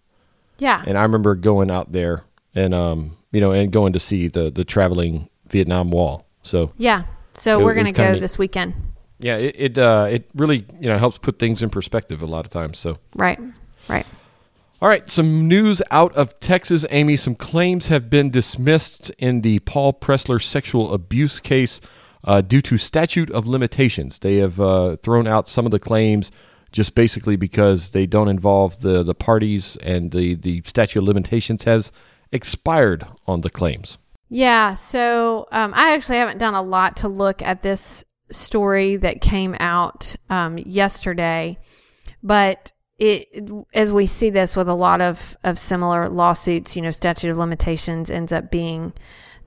[0.59, 0.83] Yeah.
[0.87, 4.51] and I remember going out there and um, you know, and going to see the
[4.51, 6.27] the traveling Vietnam Wall.
[6.43, 7.05] So yeah.
[7.35, 8.75] So It- we're going to go this weekend.
[9.21, 12.45] yeah, it it, uh, it really you know helps put things in perspective a lot
[12.45, 12.79] of times.
[12.79, 12.99] So.
[13.15, 13.39] Right.
[13.89, 14.07] Right.
[14.81, 17.17] All right, some news out of Texas, Amy.
[17.17, 21.81] Some claims have been dismissed in the Paul Pressler sexual abuse case
[22.23, 24.21] uh, due to statute of limitations.
[24.21, 26.31] They have uh, thrown out some of the claims
[26.71, 31.65] just basically because they don't involve the, the parties and the, the statute of limitations
[31.65, 31.91] has
[32.31, 33.99] expired on the claims.
[34.29, 39.23] Yeah, so um, I actually haven't done a lot to look at this story that
[39.23, 41.59] came out um, yesterday,
[42.23, 46.91] but it as we see this with a lot of of similar lawsuits, you know,
[46.91, 48.93] statute of limitations ends up being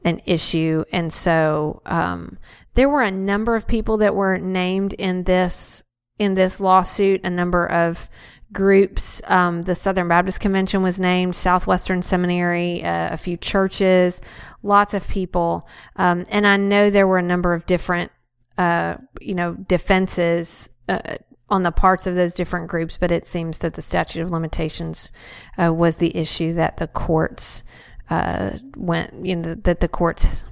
[0.03, 2.37] an issue, and so um,
[2.73, 5.83] there were a number of people that were named in this
[6.17, 8.09] in this lawsuit, a number of
[8.53, 9.21] groups.
[9.25, 14.21] Um, the Southern Baptist Convention was named, Southwestern Seminary, uh, a few churches,
[14.61, 15.67] lots of people.
[15.95, 18.11] Um, and I know there were a number of different,
[18.57, 20.69] uh, you know, defenses.
[20.87, 21.17] Uh,
[21.51, 25.11] on the parts of those different groups, but it seems that the statute of limitations
[25.61, 27.63] uh, was the issue that the courts
[28.09, 30.45] uh, went, you know, that the courts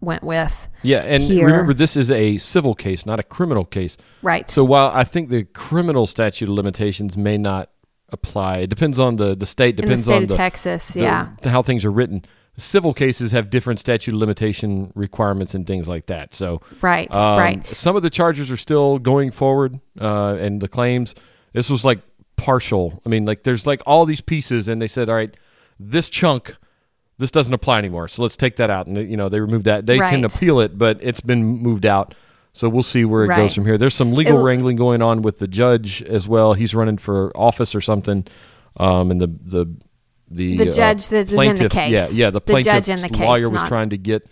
[0.00, 0.68] went with.
[0.82, 1.46] Yeah, and Here.
[1.46, 3.96] remember, this is a civil case, not a criminal case.
[4.22, 4.50] Right.
[4.50, 7.70] So while I think the criminal statute of limitations may not
[8.10, 10.88] apply, it depends on the, the state, In the depends state on of the, Texas,
[10.88, 11.28] the- yeah.
[11.42, 12.24] the- how things are written.
[12.60, 16.34] Civil cases have different statute of limitation requirements and things like that.
[16.34, 17.66] So Right, um, right.
[17.68, 21.14] Some of the charges are still going forward, uh, and the claims.
[21.52, 22.00] This was like
[22.36, 23.02] partial.
[23.04, 25.34] I mean, like there's like all these pieces, and they said, all right,
[25.78, 26.56] this chunk,
[27.18, 28.08] this doesn't apply anymore.
[28.08, 29.86] So let's take that out, and you know they removed that.
[29.86, 32.14] They can appeal it, but it's been moved out.
[32.52, 33.36] So we'll see where it Right.
[33.36, 33.78] goes from here.
[33.78, 36.54] There's some legal It- wrangling going on with the judge as well.
[36.54, 38.26] He's running for office or something,
[38.76, 39.66] um, and the the
[40.30, 41.90] the, The uh, judge that was in the case.
[41.92, 42.30] Yeah, yeah.
[42.30, 44.26] The The judge in the case, lawyer was not- trying to get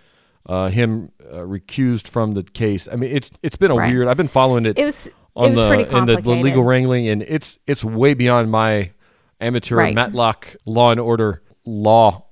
[0.47, 2.89] uh, him uh, recused from the case.
[2.91, 3.93] I mean, it's it's been a Right.
[3.93, 4.09] weird.
[4.09, 7.09] I've been following it It was on it was the in the, the legal wrangling,
[7.09, 8.93] and it's it's way beyond my
[9.41, 9.95] amateur Right.
[9.95, 12.25] Matlock law and order law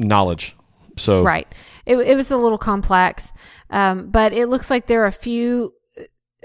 [0.00, 0.56] knowledge.
[0.96, 1.46] So Right.
[1.86, 3.32] It, it was a little complex,
[3.70, 5.74] um, but it looks like there are a few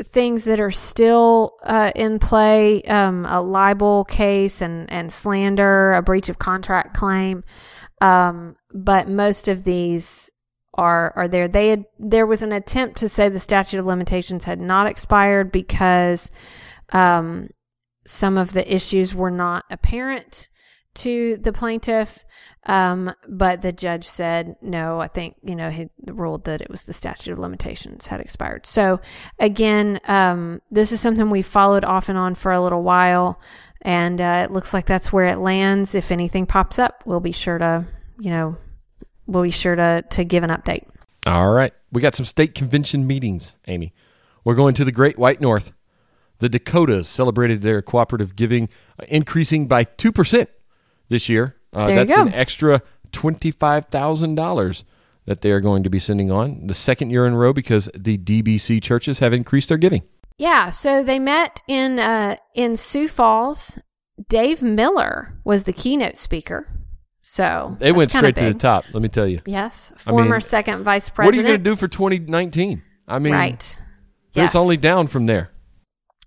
[0.03, 6.01] things that are still uh, in play um, a libel case and, and slander, a
[6.01, 7.43] breach of contract claim.
[7.99, 10.31] Um, but most of these
[10.75, 11.47] are are there.
[11.47, 15.51] They had there was an attempt to say the statute of limitations had not expired
[15.51, 16.31] because
[16.93, 17.49] um,
[18.05, 20.49] some of the issues were not apparent
[20.97, 22.23] to the plaintiff.
[22.65, 24.99] Um, but the judge said no.
[24.99, 28.65] I think you know he ruled that it was the statute of limitations had expired.
[28.65, 28.99] So
[29.39, 33.39] again, um, this is something we followed off and on for a little while,
[33.83, 35.95] and uh, it looks like that's where it lands.
[35.95, 37.85] If anything pops up, we'll be sure to
[38.19, 38.57] you know
[39.27, 40.87] we'll be sure to to give an update.
[41.25, 41.73] All right.
[41.91, 43.93] We got some state convention meetings, Amy.
[44.43, 45.73] We're going to the Great White North.
[46.39, 50.47] The Dakotas celebrated their cooperative giving, uh, increasing by 2%
[51.09, 51.55] this year.
[51.73, 54.83] Uh, that's an extra $25,000
[55.25, 57.89] that they are going to be sending on the second year in a row because
[57.93, 60.03] the DBC churches have increased their giving.
[60.37, 63.79] Yeah, so they met in uh, in Sioux Falls.
[64.29, 66.67] Dave Miller was the keynote speaker.
[67.21, 69.41] So They went straight to the top, let me tell you.
[69.45, 71.25] Yes, I mean, former second vice president.
[71.25, 72.81] What are you going to do for 2019?
[73.07, 73.53] I mean, right.
[73.53, 73.77] it's
[74.33, 74.55] Yes.
[74.55, 75.51] only down from there.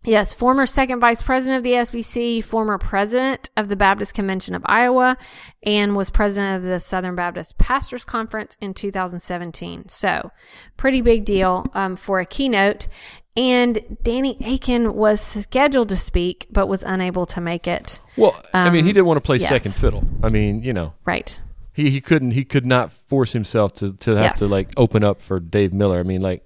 [0.03, 4.63] Yes, former second vice president of the SBC, former president of the Baptist Convention of
[4.65, 5.19] Iowa,
[5.63, 9.89] and was president of the Southern Baptist Pastors Conference in 2017.
[9.91, 10.31] So,
[10.79, 12.89] pretty big deal um, for a keynote.
[13.37, 18.01] And Danny Akin was scheduled to speak, but was unable to make it.
[18.17, 19.51] Well, I mean, he Um, didn't want to play yes.
[19.51, 20.03] second fiddle.
[20.23, 21.39] I mean, you know, Right.
[21.75, 25.21] he, he couldn't he could not force himself to, to have to like open up
[25.21, 26.01] for Dave Miller.
[26.01, 26.45] I mean, like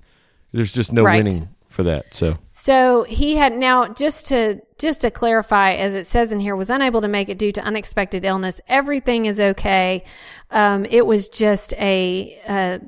[0.52, 1.22] there's just no Right.
[1.24, 2.14] winning for that.
[2.14, 6.56] So So he had now just to just to clarify, as it says in here,
[6.56, 8.60] was unable to make it due to unexpected illness.
[8.68, 10.04] Everything is okay.
[10.50, 12.78] Um, it was just a uh,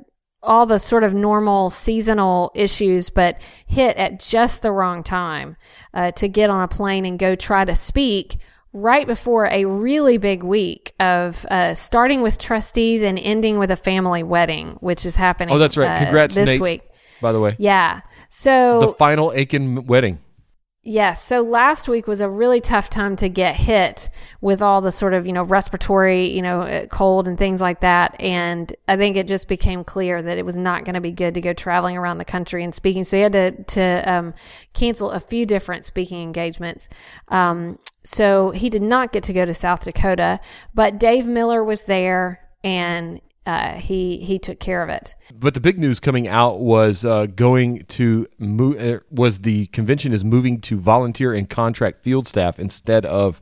[0.41, 5.57] all the sort of normal seasonal issues, but hit at just the wrong time
[5.93, 8.37] uh, to get on a plane and go try to speak.
[8.73, 13.75] Right before a really big week of uh, starting with trustees and ending with a
[13.77, 15.55] family wedding, which is happening.
[15.55, 15.89] Oh, that's right.
[15.89, 16.61] uh, Congrats, this Nate.
[16.61, 16.81] week.
[17.19, 18.01] by the way, Yeah.
[18.29, 20.19] So the final Akin wedding.
[20.89, 21.21] Yes.
[21.21, 24.09] So last week was a really tough time to get hit
[24.39, 27.81] with all the sort of, you know, respiratory, you know, uh, cold and things like
[27.81, 28.15] that.
[28.21, 31.33] And I think it just became clear that it was not going to be good
[31.33, 33.03] to go traveling around the country and speaking.
[33.03, 34.33] So he had to, to um,
[34.71, 36.87] cancel a few different speaking engagements.
[37.27, 40.39] Um, so he did not get to go to South Dakota,
[40.73, 45.15] but Dave Miller was there and uh, he he took care of it.
[45.33, 48.79] But the big news coming out was uh, going to move.
[48.79, 53.39] Uh, was the convention is moving to volunteer and contract field staff instead of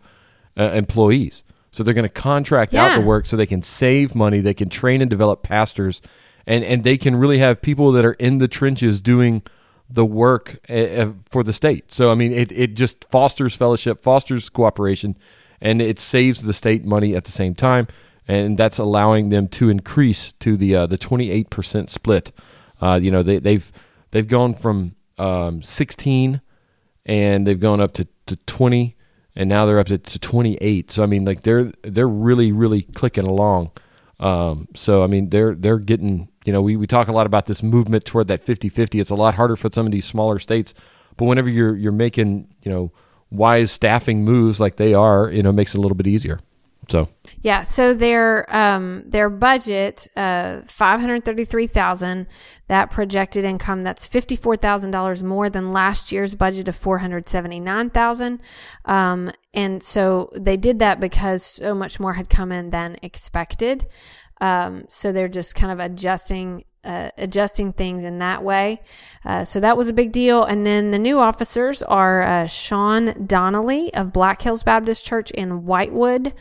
[0.57, 1.43] uh, employees.
[1.71, 4.39] So they're going to contract out the work so they can save money.
[4.39, 6.03] They can train and develop pastors,
[6.45, 9.41] and and they can really have people that are in the trenches doing
[9.89, 11.91] the work uh, for the state.
[11.91, 15.17] So I mean, it it just fosters fellowship, fosters cooperation,
[15.59, 17.87] and it saves the state money at the same time
[18.27, 22.31] and that's allowing them to increase to the uh, the 28% split.
[22.81, 23.71] Uh, you know, they, they've
[24.11, 26.41] they've gone from um, 16
[27.05, 28.95] and they've gone up to, to 20
[29.35, 30.91] and now they're up to, to 28.
[30.91, 33.71] So I mean, like they're they're really really clicking along.
[34.19, 37.45] Um, so I mean, they're they're getting you know we, we talk a lot about
[37.45, 38.99] this movement toward that 50-50.
[38.99, 40.73] It's a lot harder for some of these smaller states,
[41.17, 42.91] but whenever you're you're making you know
[43.29, 46.39] wise staffing moves like they are, you know, makes it a little bit easier.
[46.89, 47.09] So
[47.41, 52.27] Yeah, so their um their budget uh five hundred thirty three thousand.
[52.67, 56.97] That projected income that's fifty four thousand dollars more than last year's budget of four
[56.97, 58.41] hundred seventy nine thousand.
[58.85, 63.85] Um, and so they did that because so much more had come in than expected.
[64.41, 68.81] Um, so they're just kind of adjusting uh, adjusting things in that way.
[69.25, 70.43] Uh, so that was a big deal.
[70.43, 75.65] And then the new officers are uh, Sean Donnelly of Black Hills Baptist Church in
[75.65, 76.33] Whitewood.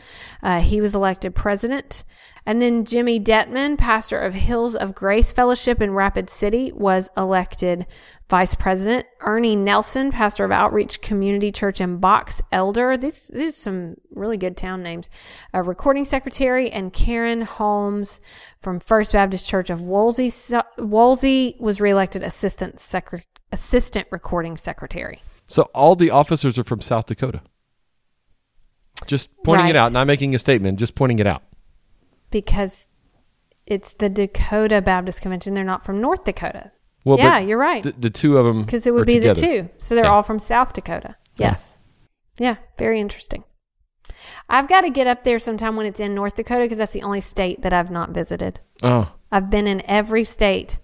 [0.43, 2.03] Uh, he was elected president.
[2.45, 7.87] And then Jimmy Detman, pastor of Hills of Grace Fellowship in Rapid City, was elected
[8.29, 9.05] vice president.
[9.21, 12.97] Ernie Nelson, pastor of Outreach Community Church in Box Elder.
[12.97, 15.09] These, these are some really good town names.
[15.53, 18.21] A recording secretary and Karen Holmes
[18.61, 20.31] from First Baptist Church of Wolsey.
[20.77, 25.21] Wolsey was reelected assistant secretary assistant recording secretary.
[25.47, 27.41] So all the officers are from South Dakota.
[29.07, 31.43] Just pointing it out, not making a statement, just pointing it out.
[32.31, 32.87] Because
[33.65, 35.53] it's the Dakota Baptist Convention.
[35.53, 36.71] They're not from North Dakota.
[37.05, 37.83] Well, yeah, you're right.
[37.83, 39.39] The, the two of them Because it would be together.
[39.39, 39.69] the two.
[39.77, 40.11] So they're Yeah.
[40.11, 41.15] all from South Dakota.
[41.37, 41.79] Yes.
[42.39, 43.43] Yeah, very interesting.
[44.49, 47.03] I've got to get up there sometime when it's in North Dakota because that's the
[47.03, 48.59] only state that I've not visited.
[48.83, 50.79] Oh, I've been in every state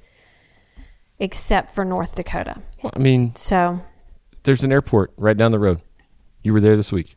[1.19, 2.61] except for North Dakota.
[2.83, 3.81] well, I mean, So,
[4.43, 5.81] there's an airport right down the road.
[6.43, 7.15] You were there this week.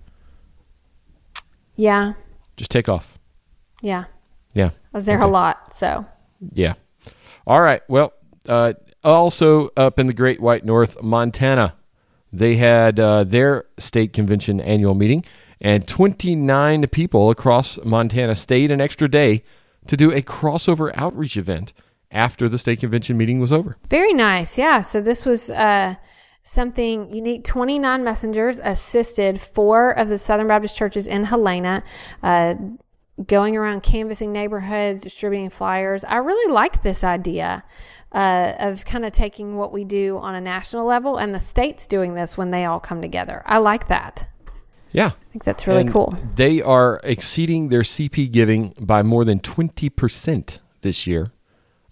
[1.76, 2.12] yeah,
[2.56, 3.18] Just take off.
[3.82, 4.04] yeah.
[4.54, 4.70] Yeah.
[4.92, 5.72] I was there a lot.
[5.74, 6.06] So,
[6.52, 6.74] Yeah.
[7.46, 7.82] All right.
[7.88, 8.12] Well,
[8.48, 11.74] uh, also up in the Great White North, Montana,
[12.32, 15.24] they had uh, their state convention annual meeting,
[15.60, 19.42] and 29 people across Montana stayed an extra day
[19.86, 21.72] to do a crossover outreach event
[22.10, 23.76] after the state convention meeting was over.
[23.88, 24.56] Very nice.
[24.56, 24.80] Yeah.
[24.80, 25.96] So this was uh,
[26.42, 27.44] something unique.
[27.44, 31.82] 29 messengers assisted four of the Southern Baptist churches in Helena,
[32.22, 32.54] uh,
[33.26, 36.04] going around canvassing neighborhoods, distributing flyers.
[36.04, 37.64] I really like this idea.
[38.14, 41.84] Uh, of kind of taking what we do on a national level and the states
[41.88, 43.42] doing this when they all come together.
[43.44, 44.28] I like that.
[44.92, 45.06] Yeah.
[45.06, 46.16] I think that's really And cool.
[46.36, 51.32] They are exceeding their CP giving by more than 20% this year,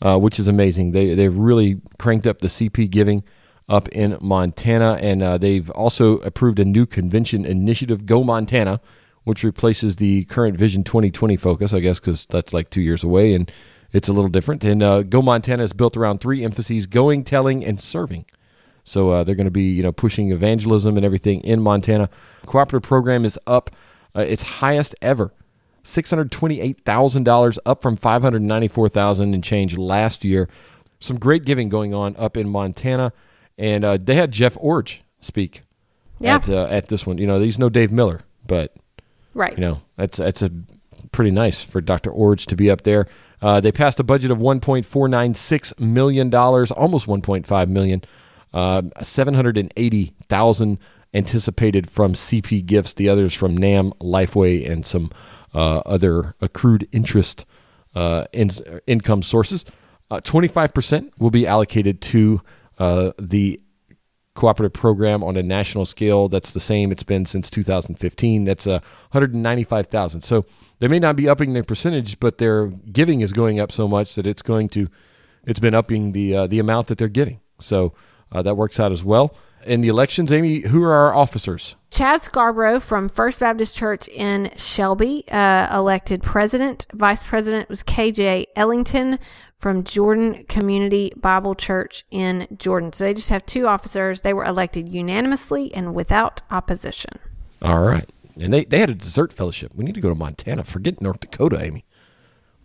[0.00, 0.92] uh, which is amazing.
[0.92, 3.24] They, they've really cranked up the CP giving
[3.68, 8.80] up in Montana, and uh, they've also approved a new convention initiative, Go Montana,
[9.24, 13.34] which replaces the current Vision 2020 focus, I guess, because that's like two years away
[13.34, 13.50] and
[13.92, 14.64] it's a little different.
[14.64, 18.24] And uh, Go Montana is built around three emphases going, telling, and serving.
[18.84, 22.08] So uh, they're going to be, you know, pushing evangelism and everything in Montana.
[22.46, 23.70] Cooperative program is up
[24.16, 25.32] uh, its highest ever,
[25.84, 30.48] six hundred twenty-eight thousand dollars, up from five hundred ninety-four thousand and change last year.
[30.98, 33.12] Some great giving going on up in Montana,
[33.56, 35.62] and uh, they had Jeff Iorg speak
[36.18, 36.36] Yeah.
[36.36, 37.18] at uh, at this one.
[37.18, 38.74] You know, he's no Dave Miller, but
[39.34, 39.54] Right.
[39.54, 40.50] you know that's that's a
[41.12, 42.10] pretty nice for Dr.
[42.10, 43.06] Iorg to be up there.
[43.40, 48.02] Uh, they passed a budget of 1.496 million dollars, almost 1.5 million.
[48.52, 50.78] Uh, 780,000
[51.14, 52.94] anticipated from CP gifts.
[52.94, 55.10] The others from NAMB, Lifeway, and some
[55.54, 57.44] uh, other accrued interest
[57.94, 58.50] uh, in,
[58.86, 59.64] income sources.
[60.10, 62.42] Uh, 25% will be allocated to
[62.78, 63.60] uh, the
[64.34, 66.28] cooperative program on a national scale.
[66.28, 68.44] That's the same it's been since 2015.
[68.44, 70.22] That's uh, 195,000.
[70.22, 70.46] So
[70.78, 74.14] they may not be upping their percentage, but their giving is going up so much
[74.14, 74.88] that it's going to
[75.44, 77.40] it's been upping the uh, the amount that they're giving.
[77.60, 77.94] So
[78.30, 79.34] uh, that works out as well.
[79.64, 81.76] In the elections, Amy, who are our officers?
[81.92, 86.86] Chad Scarborough from First Baptist Church in Shelby, uh, elected president.
[86.94, 89.18] Vice president was KJ Ellington
[89.58, 92.94] from Jordan Community Bible Church in Jordan.
[92.94, 94.22] So they just have two officers.
[94.22, 97.18] They were elected unanimously and without opposition.
[97.60, 98.08] All right,
[98.40, 99.72] and they they had a dessert fellowship.
[99.74, 100.64] We need to go to Montana.
[100.64, 101.84] Forget North Dakota, Amy.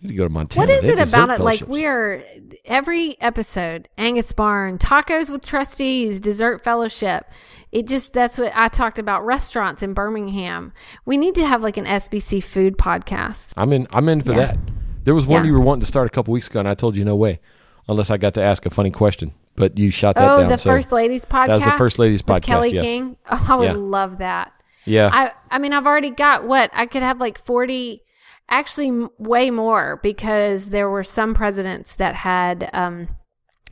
[0.02, 0.62] Need to go to Montana.
[0.68, 1.40] What is They it about it?
[1.42, 2.22] Like we are
[2.66, 7.26] every episode, Angus Barn, tacos with trustees, dessert fellowship.
[7.72, 10.72] It just that's what I talked about restaurants in Birmingham.
[11.06, 13.54] We need to have like an SBC food podcast.
[13.58, 13.88] I'm in.
[13.92, 14.38] I'm in for Yeah.
[14.38, 14.58] that.
[15.04, 15.48] There was one Yeah.
[15.48, 17.40] you were wanting to start a couple weeks ago, and I told you no way,
[17.88, 19.34] unless I got to ask a funny question.
[19.56, 20.50] But you shot that Oh, down.
[20.50, 21.48] the so- First Ladies podcast.
[21.48, 22.84] That was the First Ladies podcast, Kelly yes.
[22.84, 23.18] King.
[23.32, 23.78] Oh, I would Yeah.
[23.78, 24.52] love that.
[24.86, 28.04] Yeah, I I mean, I've already got what I could have like forty,
[28.50, 33.10] actually way more because there were some presidents that had um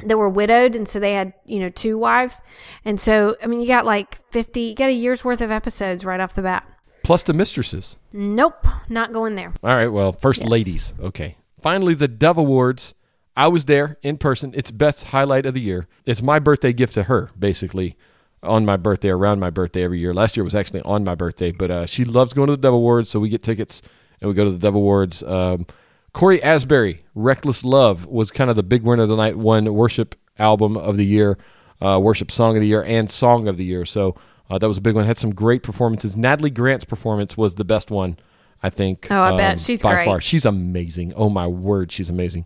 [0.03, 2.41] that were widowed, and so they had you know two wives,
[2.83, 6.03] and so I mean, you got like fifty, you got a year's worth of episodes
[6.03, 6.67] right off the bat.
[7.03, 7.97] plus the mistresses.
[8.11, 9.53] Nope, not going there.
[9.63, 9.87] All right.
[9.87, 10.49] Well, first Yes.
[10.49, 10.93] ladies.
[10.99, 11.37] Okay.
[11.61, 12.93] Finally, the Dove Awards.
[13.37, 14.53] I was there in person.
[14.55, 15.87] It's best highlight of the year.
[16.05, 17.95] It's my birthday gift to her, basically,
[18.41, 20.13] on my birthday, around my birthday every year.
[20.13, 22.73] Last year was actually on my birthday, but uh, she loves going to the Dove
[22.75, 23.81] Awards, so we get tickets
[24.21, 25.23] and we go to the Dove Awards.
[25.23, 25.65] Um,
[26.13, 29.37] Cory Asbury, Reckless Love, was kind of the big winner of the night.
[29.37, 31.37] Won worship album of the year,
[31.81, 33.85] uh, worship song of the year, and song of the year.
[33.85, 34.15] So
[34.49, 35.05] uh, that was a big one.
[35.05, 36.15] Had some great performances.
[36.15, 38.17] Natalie Grant's performance was the best one,
[38.63, 39.07] I think.
[39.11, 39.59] Oh, I um, bet.
[39.59, 40.05] She's by great.
[40.05, 40.21] far.
[40.21, 41.13] She's amazing.
[41.15, 42.45] Oh my word, she's amazing.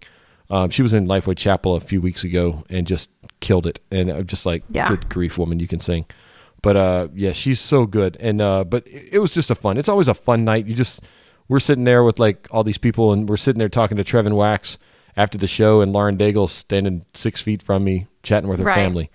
[0.49, 3.79] Um, she was in Lifeway Chapel a few weeks ago and just killed it.
[3.91, 4.87] And I'm just like, Yeah.
[4.87, 6.05] good grief, woman, you can sing.
[6.63, 8.17] But uh, yeah, she's so good.
[8.19, 9.77] And uh, but it, it was just a fun.
[9.77, 10.65] It's always a fun night.
[10.65, 11.03] You just
[11.49, 14.33] we're sitting there with like all these people, and we're sitting there talking to Trevin
[14.33, 14.77] Wax
[15.17, 18.75] after the show, and Lauren Daigle standing six feet from me, chatting with her Right.
[18.75, 19.09] family.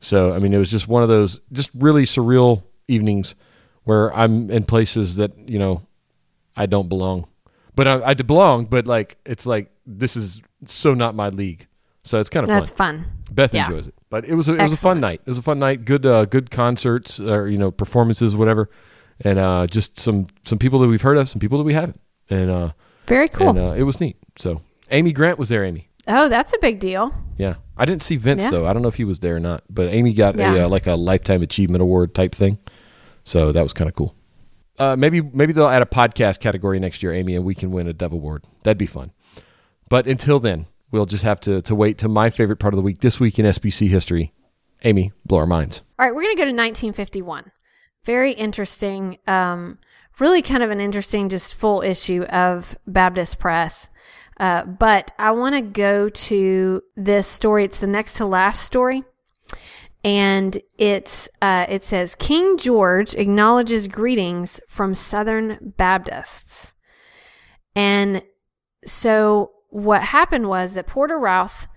[0.00, 3.34] So I mean, it was just one of those just really surreal evenings
[3.84, 5.82] where I'm in places that you know
[6.56, 7.28] I don't belong,
[7.76, 8.66] but I, I belong.
[8.66, 11.66] But like it's like this is so not my league.
[12.02, 13.04] So it's kind of That's fun.
[13.04, 13.10] fun.
[13.30, 13.66] Beth Yeah.
[13.66, 15.20] enjoys it, but it was a, it was a fun night.
[15.24, 15.84] It was a fun night.
[15.86, 18.68] Good uh, good concerts or you know performances, whatever,
[19.20, 22.00] and uh, just some some people that we've heard of, some people that we haven't,
[22.30, 22.70] and uh,
[23.06, 23.50] Very cool.
[23.50, 24.16] and uh, it was neat.
[24.36, 25.64] So Amy Grant was there.
[25.64, 27.12] Amy, oh, that's a big deal.
[27.36, 28.50] yeah, I didn't see Vince Yeah.
[28.50, 28.66] though.
[28.66, 30.64] I don't know if he was there or not, but Amy got a Yeah.
[30.64, 32.58] uh, like a lifetime achievement award type thing,
[33.24, 34.14] so that was kind of cool.
[34.78, 37.86] Uh, maybe maybe they'll add a podcast category next year, Amy, and we can win
[37.86, 38.44] a Dove Award.
[38.64, 39.12] That'd be fun.
[39.88, 42.82] But until then, we'll just have to to wait to my favorite part of the
[42.82, 44.32] week this week in SBC history.
[44.82, 45.82] Amy, blow our minds.
[45.98, 47.52] All right, we're going to go to 1951.
[48.04, 49.18] Very interesting.
[49.26, 49.78] Um,
[50.18, 53.88] really kind of an interesting, just full issue of Baptist Press.
[54.38, 57.64] Uh, but I want to go to this story.
[57.64, 59.04] It's the next to last story.
[60.04, 66.74] And it's uh, it says King George acknowledges greetings from Southern Baptists.
[67.74, 68.22] And
[68.84, 71.68] so what happened was that Porter Routh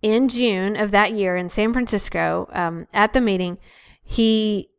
[0.00, 3.58] in June of that year in San Francisco um, at the meeting,
[4.02, 4.70] he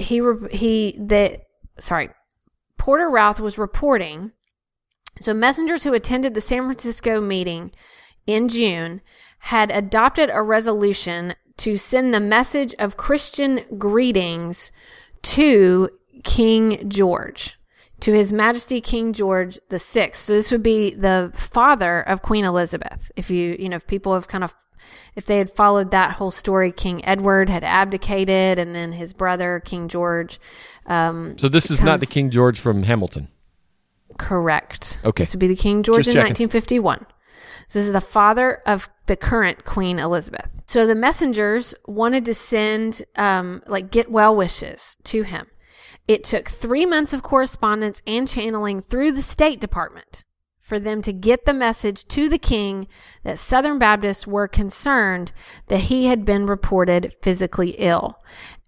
[0.00, 1.40] he re- he the
[1.78, 2.10] sorry
[2.78, 4.32] Porter Routh was reporting.
[5.20, 7.72] So messengers who attended the San Francisco meeting
[8.26, 9.02] in June
[9.40, 14.72] had adopted a resolution to send the message of Christian greetings
[15.22, 15.90] to
[16.24, 17.58] King George,
[18.00, 20.24] to His Majesty King George the Sixth.
[20.24, 23.10] So this would be the father of Queen Elizabeth.
[23.16, 24.54] If you, you know, if people have kind of,
[25.14, 29.60] if they had followed that whole story, King Edward had abdicated, and then his brother
[29.64, 30.40] King George.
[30.86, 33.28] Um, So this is not the King George from Hamilton.
[34.18, 34.98] Correct.
[35.04, 35.24] Okay.
[35.24, 36.48] This would be the King George Just in checking.
[36.48, 37.06] 1951.
[37.68, 40.50] So this is the father of the current Queen Elizabeth.
[40.66, 45.46] So the messengers wanted to send, um, like, get well wishes to him.
[46.10, 50.24] It took three months of correspondence and channeling through the State Department
[50.58, 52.88] for them to get the message to the king
[53.22, 55.30] that Southern Baptists were concerned
[55.68, 58.18] that he had been reported physically ill.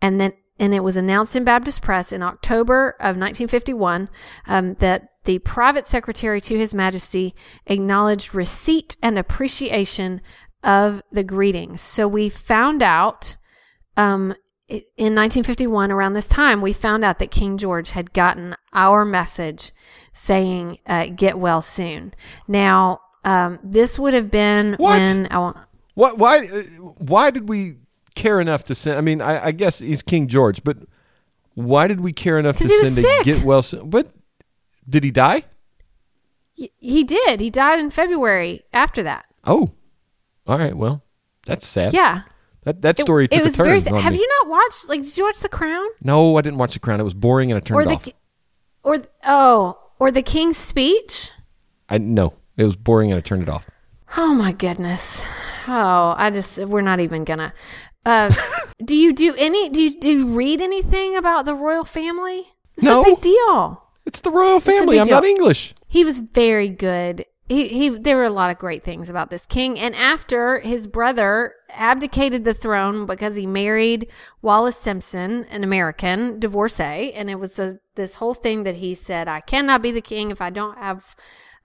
[0.00, 4.08] And then and it was announced in Baptist Press in October of 1951
[4.46, 7.34] um, that the private secretary to His Majesty
[7.66, 10.20] acknowledged receipt and appreciation
[10.62, 11.80] of the greetings.
[11.80, 13.36] So we found out
[13.96, 14.36] um,
[14.96, 19.72] in 1951, around this time, we found out that King George had gotten our message
[20.12, 22.14] saying, uh, "Get well soon."
[22.48, 25.00] Now, um, this would have been What?
[25.02, 25.58] when I want.
[25.94, 26.18] What?
[26.18, 26.46] Why?
[26.98, 27.76] Why did we
[28.14, 28.98] care enough to send?
[28.98, 30.78] I mean, I, I guess he's King George, but
[31.54, 33.62] why did we care enough to he send a get well?
[33.62, 34.08] soon- But
[34.88, 35.44] did he die?
[36.58, 37.40] Y- He did.
[37.40, 39.24] He died in February after that.
[39.44, 39.72] Oh,
[40.46, 40.76] all right.
[40.76, 41.02] Well,
[41.46, 41.92] that's sad.
[41.94, 42.22] Yeah.
[42.64, 43.80] That that It- story it, took was a turn.
[43.80, 44.00] very.
[44.02, 44.18] Have me.
[44.20, 44.88] you not watched?
[44.88, 47.00] Like, did you watch The Crown No, I didn't watch The Crown.
[47.00, 48.08] It was boring, and I turned or the off.
[48.84, 51.30] or oh or the King's Speech?
[51.88, 53.66] I no, it was boring, and I turned it off.
[54.16, 55.24] Oh my goodness.
[55.66, 57.52] Oh, I just we're not even gonna.
[58.04, 58.32] Uh,
[58.84, 59.68] do you do any?
[59.70, 62.46] Do you do you read anything about the royal family?
[62.76, 63.02] It's No.
[63.02, 63.82] a big deal.
[64.06, 64.98] It's the royal family.
[65.00, 65.24] I'm not.
[65.24, 65.74] English.
[65.86, 67.24] He was very good.
[67.52, 69.78] He, he there were a lot of great things about this king.
[69.78, 74.08] And after his brother abdicated the throne because he married
[74.40, 77.12] Wallis Simpson an American divorcee.
[77.12, 80.30] And it was a, this whole thing that he said I cannot be the king
[80.30, 81.14] if I don't have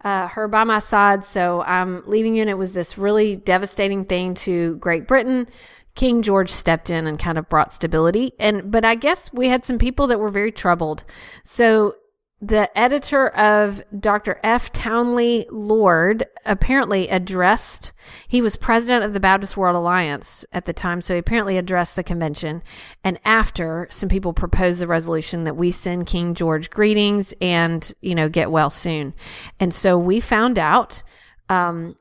[0.03, 1.23] uh, her by my side.
[1.23, 2.41] So I'm leaving you.
[2.41, 5.47] And it was this really devastating thing to Great Britain.
[5.95, 8.33] King George stepped in and kind of brought stability.
[8.39, 11.05] And but I guess we had some people that were very troubled.
[11.43, 11.95] So
[12.39, 14.39] the editor of Dr.
[14.43, 14.71] F.
[14.71, 17.93] Townley Lord apparently addressed,
[18.27, 21.95] he was president of the Baptist World Alliance at the time, so he apparently addressed
[21.95, 22.61] the convention.
[23.03, 28.13] And after, some people proposed the resolution that we send King George greetings and, you
[28.13, 29.15] know, get well soon.
[29.59, 31.01] And so we found out
[31.49, 31.95] um,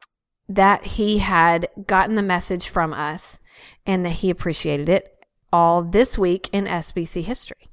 [0.51, 3.41] that he had gotten the message from us
[3.87, 5.17] and that he appreciated it
[5.51, 7.69] all this week in SBC history.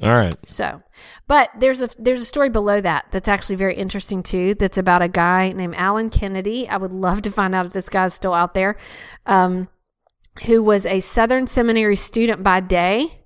[0.00, 0.34] All right.
[0.46, 0.82] So,
[1.26, 4.54] but there's a there's a story below that that's actually very interesting too.
[4.54, 6.68] That's about a guy named Alan Kennedy.
[6.68, 8.76] I would love to find out if this guy's still out there.
[9.26, 9.68] Um,
[10.44, 13.24] who was a Southern Seminary student by day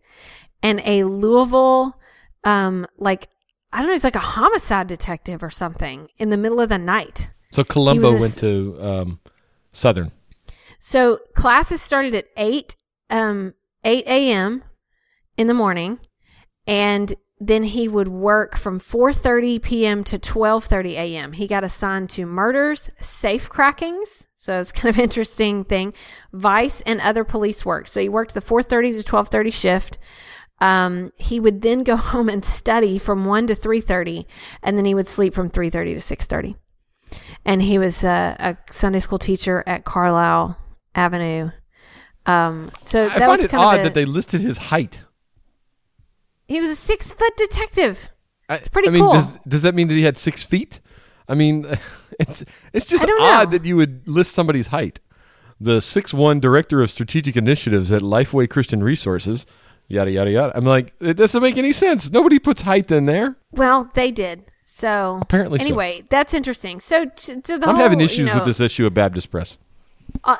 [0.63, 1.99] and a Louisville,
[2.45, 3.29] um, like
[3.73, 6.79] I don't know, he's like a homicide detective or something in the middle of the
[6.79, 7.33] night.
[7.53, 9.21] So Columbo a went to um,
[9.73, 10.13] Southern.
[10.79, 12.77] So classes started at eight
[13.11, 13.55] um
[13.85, 14.65] eight a.m.
[15.37, 16.01] in the morning,
[16.67, 20.05] and then he would work from 4:30 p.m.
[20.05, 21.33] to 12:30 a.m.
[21.33, 25.93] He got assigned to murders, safe crackings, so it's kind of interesting thing,
[26.33, 27.89] vice and other police work.
[27.89, 29.99] So he worked the 4:30 to 12:30 shift.
[30.61, 34.27] Um, he would then go home and study from 1 to 3:30
[34.63, 36.55] and then he would sleep from 3:30 to 6:30.
[37.45, 40.57] And he was a, a Sunday school teacher at Carlisle
[40.95, 41.51] Avenue.
[42.25, 44.59] Um, so I that was find it kind odd of a, that they listed his
[44.59, 45.03] height.
[46.53, 48.11] He was a six foot detective.
[48.49, 49.13] It's pretty I mean, cool.
[49.13, 50.81] Does, does that mean that he had six feet?
[51.29, 51.67] I mean,
[52.21, 53.59] it's it's just odd know.
[53.59, 55.01] that you would list somebody's height.
[55.61, 59.47] The six one director of strategic initiatives at Lifeway Christian Resources,
[59.89, 60.53] yada yada yada.
[60.57, 62.11] I'm like, it doesn't make any sense.
[62.11, 63.37] Nobody puts height in there.
[63.53, 64.45] Well, they did.
[64.65, 65.65] So Apparently so.
[65.65, 66.81] anyway, that's interesting.
[66.81, 69.31] So to, to the I'm whole, having you issues know, with this issue of Baptist
[69.31, 69.59] Press.
[70.25, 70.37] Uh,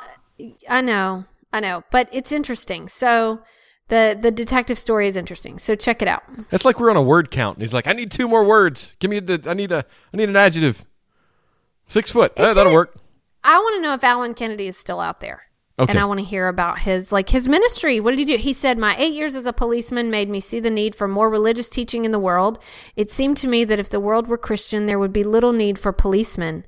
[0.69, 2.87] I know, I know, but it's interesting.
[2.87, 3.41] So
[3.89, 5.59] the the detective story is interesting.
[5.59, 6.23] So check it out.
[6.51, 8.95] It's like we're on a word count, and he's like, "I need two more words.
[8.99, 9.43] Give me the.
[9.45, 9.85] I need a.
[10.13, 10.85] I need an adjective.
[11.87, 12.33] Six foot.
[12.37, 12.75] Uh, that'll it.
[12.75, 12.95] work.
[13.43, 15.43] I want to know if Alan Kennedy is still out there.
[15.79, 15.91] Okay.
[15.91, 17.99] And I want to hear about his like his ministry.
[17.99, 18.37] What did he do?
[18.37, 21.29] He said, "My 8 years as a policeman made me see the need for more
[21.29, 22.59] religious teaching in the world.
[22.95, 25.79] It seemed to me that if the world were Christian, there would be little need
[25.79, 26.65] for policemen."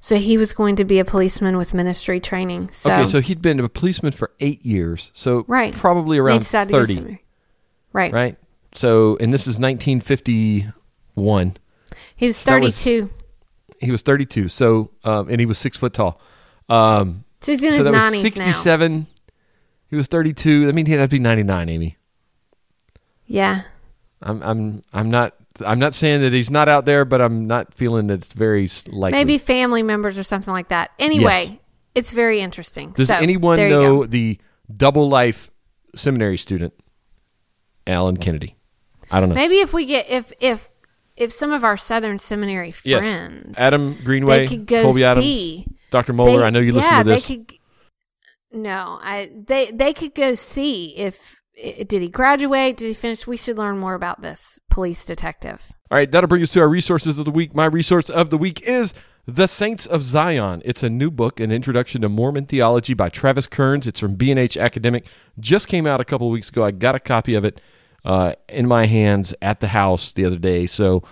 [0.00, 2.70] So he was going to be a policeman with ministry training.
[2.70, 6.70] So, okay, so he'd been a policeman for eight years, so right, probably around decided
[6.70, 7.22] thirty.
[7.92, 8.12] Right.
[8.12, 8.36] right?
[8.74, 11.56] So, and this is 1951.
[12.14, 13.10] He was So that was- 32.
[13.80, 14.48] He was 32.
[14.48, 16.20] So, um, and he was six foot tall.
[16.68, 18.20] Um, so he's in so his that 90s was now.
[18.20, 19.06] 67.
[19.88, 20.68] He was 32.
[20.68, 21.96] I mean, he'd have to be 99, Amy.
[23.26, 23.62] Yeah.
[24.20, 25.34] I'm, I'm, I'm not,
[25.64, 28.68] I'm not saying that he's not out there, but I'm not feeling that it's very
[28.86, 29.18] likely.
[29.18, 30.90] Maybe family members or something like that.
[30.98, 31.58] Anyway, Yes.
[31.94, 32.92] it's very interesting.
[32.92, 34.38] Does So, anyone know the
[34.72, 35.50] double life
[35.94, 36.74] seminary student,
[37.86, 38.56] Alan Kennedy?
[39.10, 39.34] I don't know.
[39.34, 40.68] Maybe if we get if if
[41.16, 45.66] if some of our Southern Seminary yes, friends, Adam Greenway, they could go Colby Adams.
[45.90, 46.12] Dr.
[46.12, 46.40] Mohler.
[46.40, 47.26] they- I know you listen yeah, to this.
[47.26, 47.57] They could,
[48.52, 52.76] no, I they they could go see if did he graduate?
[52.76, 53.26] Did he finish?
[53.26, 55.72] We should learn more about this police detective.
[55.90, 57.54] All right, that'll bring us to our resources of the week.
[57.54, 58.94] My resource of the week is
[59.26, 60.62] The Saints of Zion.
[60.64, 63.86] It's a new book, an introduction to Mormon theology by Travis Kearns.
[63.86, 65.06] It's from B&H Academic.
[65.40, 66.64] Just came out a couple weeks ago.
[66.64, 67.60] I got a copy of it
[68.04, 70.66] uh, in my hands at the house the other day.
[70.66, 71.02] So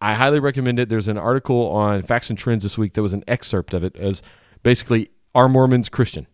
[0.00, 0.88] I highly recommend it.
[0.88, 3.96] There's an article on Facts and Trends this week that was an excerpt of it
[3.96, 4.22] as
[4.62, 6.26] basically Are Mormons Christian?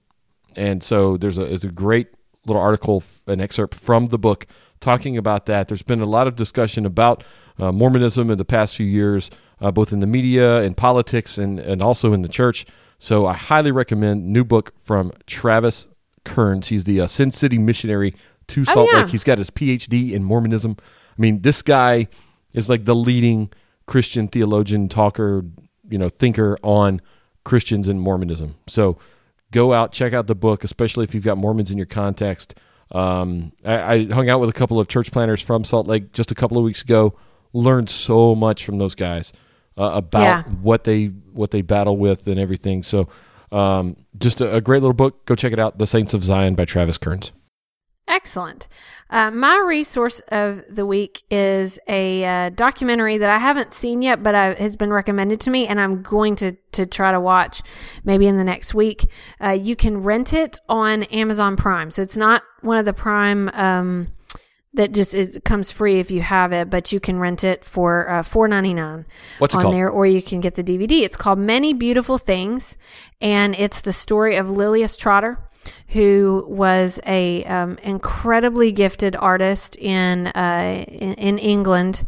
[0.56, 2.08] And so there's a, there's a great
[2.46, 4.46] little article, an excerpt from the book
[4.80, 5.68] talking about that.
[5.68, 7.24] There's been a lot of discussion about
[7.58, 9.30] uh, Mormonism in the past few years,
[9.60, 12.66] uh, both in the media and politics and, and also in the church.
[12.98, 15.86] So I highly recommend new book from Travis
[16.24, 16.68] Kearns.
[16.68, 18.14] He's the uh, Send City missionary
[18.48, 19.00] to Salt yeah.
[19.00, 19.08] Lake.
[19.08, 20.76] He's got his PhD in Mormonism.
[20.78, 22.08] I mean, this guy
[22.52, 23.50] is like the leading
[23.86, 25.44] Christian theologian, talker,
[25.88, 27.00] you know, thinker on
[27.44, 28.56] Christians and Mormonism.
[28.66, 28.98] So
[29.54, 32.54] go out, check out the book, especially if you've got Mormons in your context.
[32.92, 36.30] Um, I, I hung out with a couple of church planners from Salt Lake just
[36.30, 37.14] a couple of weeks ago.
[37.54, 39.32] Learned so much from those guys
[39.78, 40.42] uh, about Yeah.
[40.60, 42.82] what they what they battle with and everything.
[42.82, 43.08] So
[43.52, 45.24] um, just a, a great little book.
[45.24, 45.78] Go check it out.
[45.78, 47.32] The Saints of Zion by Travis Kearns.
[48.06, 48.68] Excellent.
[49.08, 54.22] Uh, my resource of the week is a uh, documentary that I haven't seen yet,
[54.22, 57.62] but I, has been recommended to me, and I'm going to to try to watch
[58.04, 59.06] maybe in the next week.
[59.42, 63.48] Uh, you can rent it on Amazon Prime, so it's not one of the Prime
[63.54, 64.08] um,
[64.74, 68.10] that just is, comes free if you have it, but you can rent it for
[68.10, 69.06] uh, four ninety nine
[69.40, 69.74] on called?
[69.74, 71.02] there, or you can get the DVD.
[71.02, 72.76] It's called Many Beautiful Things,
[73.22, 75.38] and it's the story of Lilias Trotter,
[75.88, 82.04] who was a um, incredibly gifted artist in, uh, in in England,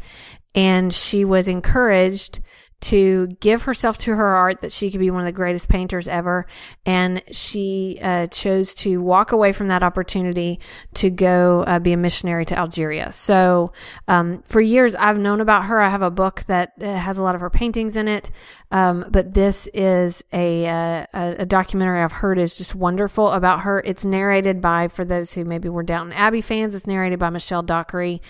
[0.54, 2.40] and she was encouraged
[2.78, 6.06] to give herself to her art that she could be one of the greatest painters
[6.06, 6.46] ever.
[6.84, 10.60] And she uh, chose to walk away from that opportunity
[10.94, 13.12] to go uh, be a missionary to algeria.
[13.12, 13.72] So
[14.08, 15.80] um, for years i've known about her.
[15.80, 18.30] I have a book that uh, has a lot of her paintings in it.
[18.70, 23.60] Um, but this is a, uh, a a documentary i've heard is just wonderful about
[23.60, 23.80] her.
[23.84, 27.62] It's narrated by for those who maybe were downton abbey fans it's narrated by michelle
[27.62, 28.20] dockery.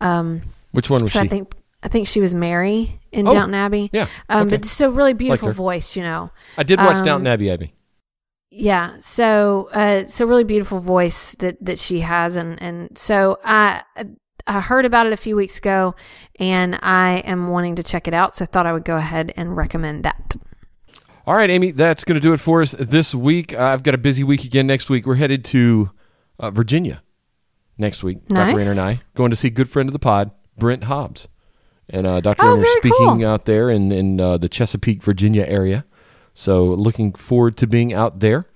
[0.00, 0.42] Um,
[0.72, 1.18] Which one was she?
[1.20, 1.54] I think
[1.84, 3.90] I think she was Mary in Oh, Downton Abbey.
[3.92, 4.56] yeah, Um, okay.
[4.56, 6.30] but just a really beautiful voice, you know.
[6.58, 7.74] I did watch um, Downton Abbey, Abby.
[8.50, 8.96] Yeah.
[9.00, 13.82] So uh so really beautiful voice that that she has and and so I
[14.46, 15.94] I heard about it a few weeks ago
[16.38, 18.34] and I am wanting to check it out.
[18.36, 20.36] So I thought I would go ahead and recommend that.
[21.26, 23.54] All right, Amy, that's going to do it for us this week.
[23.54, 25.04] Uh, I've got a busy week again next week.
[25.06, 25.90] We're headed to
[26.38, 27.02] uh, Virginia
[27.78, 28.30] next week.
[28.30, 28.48] Nice.
[28.52, 28.58] Dr.
[28.58, 31.26] Rainer and I going to see good friend of the pod, Brent Hobbs,
[31.90, 32.42] and uh, Dr.
[32.44, 33.26] Oh, speaking cool.
[33.26, 35.84] out there in in uh, the Chesapeake, Virginia area.
[36.34, 38.46] So looking forward to being out there,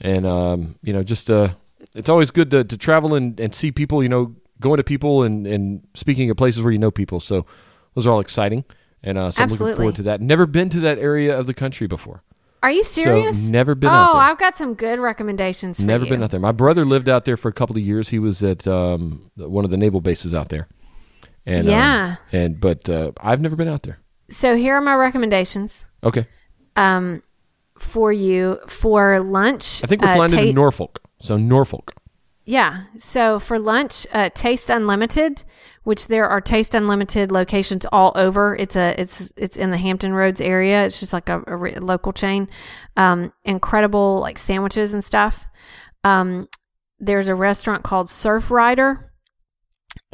[0.00, 1.50] and um, you know, just uh,
[1.94, 4.02] it's always good to, to travel and, and see people.
[4.02, 7.20] You know, going to people and and speaking at places where you know people.
[7.20, 7.46] So
[7.94, 8.64] those are all exciting,
[9.02, 10.20] and uh, so I'm looking forward to that.
[10.20, 12.22] Never been to that area of the country before.
[12.62, 13.44] Are you serious?
[13.44, 14.22] never been oh, out there.
[14.22, 16.10] I've got some good recommendations for Never you.
[16.10, 16.40] been out there.
[16.40, 18.08] My brother lived out there for a couple of years.
[18.08, 20.66] He was at um, one of the naval bases out there.
[21.46, 22.16] And, um, Yeah.
[22.32, 24.00] and but uh, I've never been out there.
[24.28, 26.26] So here are my recommendations Okay.
[26.74, 27.22] um,
[27.78, 29.82] for you for lunch.
[29.84, 31.00] I think we're uh, flying ta- into Norfolk.
[31.20, 31.94] So Norfolk.
[32.44, 32.84] Yeah.
[32.98, 35.44] So for lunch, uh, Taste Unlimited,
[35.84, 38.56] which there are Taste Unlimited locations all over.
[38.56, 40.84] It's a it's it's in the Hampton Roads area.
[40.86, 42.48] It's just like a, a re- local chain.
[42.96, 45.44] Um, incredible like sandwiches and stuff.
[46.04, 46.48] Um,
[47.00, 49.12] there's a restaurant called Surf Rider,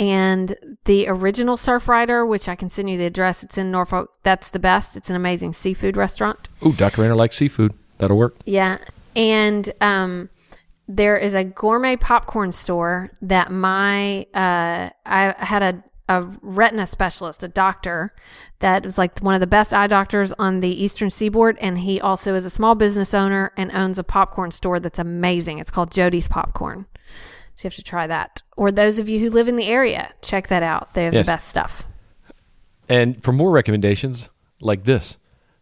[0.03, 3.45] and the original Surf Rider, which I can send you the address.
[3.45, 4.13] It's in Norfolk.
[4.25, 4.97] That's the best.
[4.97, 6.49] It's an amazing seafood restaurant.
[6.67, 7.03] Ooh, Dr.
[7.03, 7.73] Rainer likes seafood.
[7.99, 8.35] That'll work.
[8.45, 8.79] Yeah.
[9.15, 10.29] And um
[10.89, 17.45] there is a gourmet popcorn store that my uh I had a a retina specialist,
[17.45, 18.13] a doctor
[18.59, 22.01] that was like one of the best eye doctors on the eastern seaboard and he
[22.01, 25.61] also is a small business owner and owns a popcorn store that's amazing.
[25.61, 26.87] It's called Jody's Popcorn.
[27.55, 28.43] So you have to try that.
[28.57, 30.95] Or those of you who live in the area, check that out.
[30.95, 31.27] They have Yes.
[31.27, 31.85] the best stuff.
[32.89, 34.29] And for more recommendations
[34.61, 35.17] like this,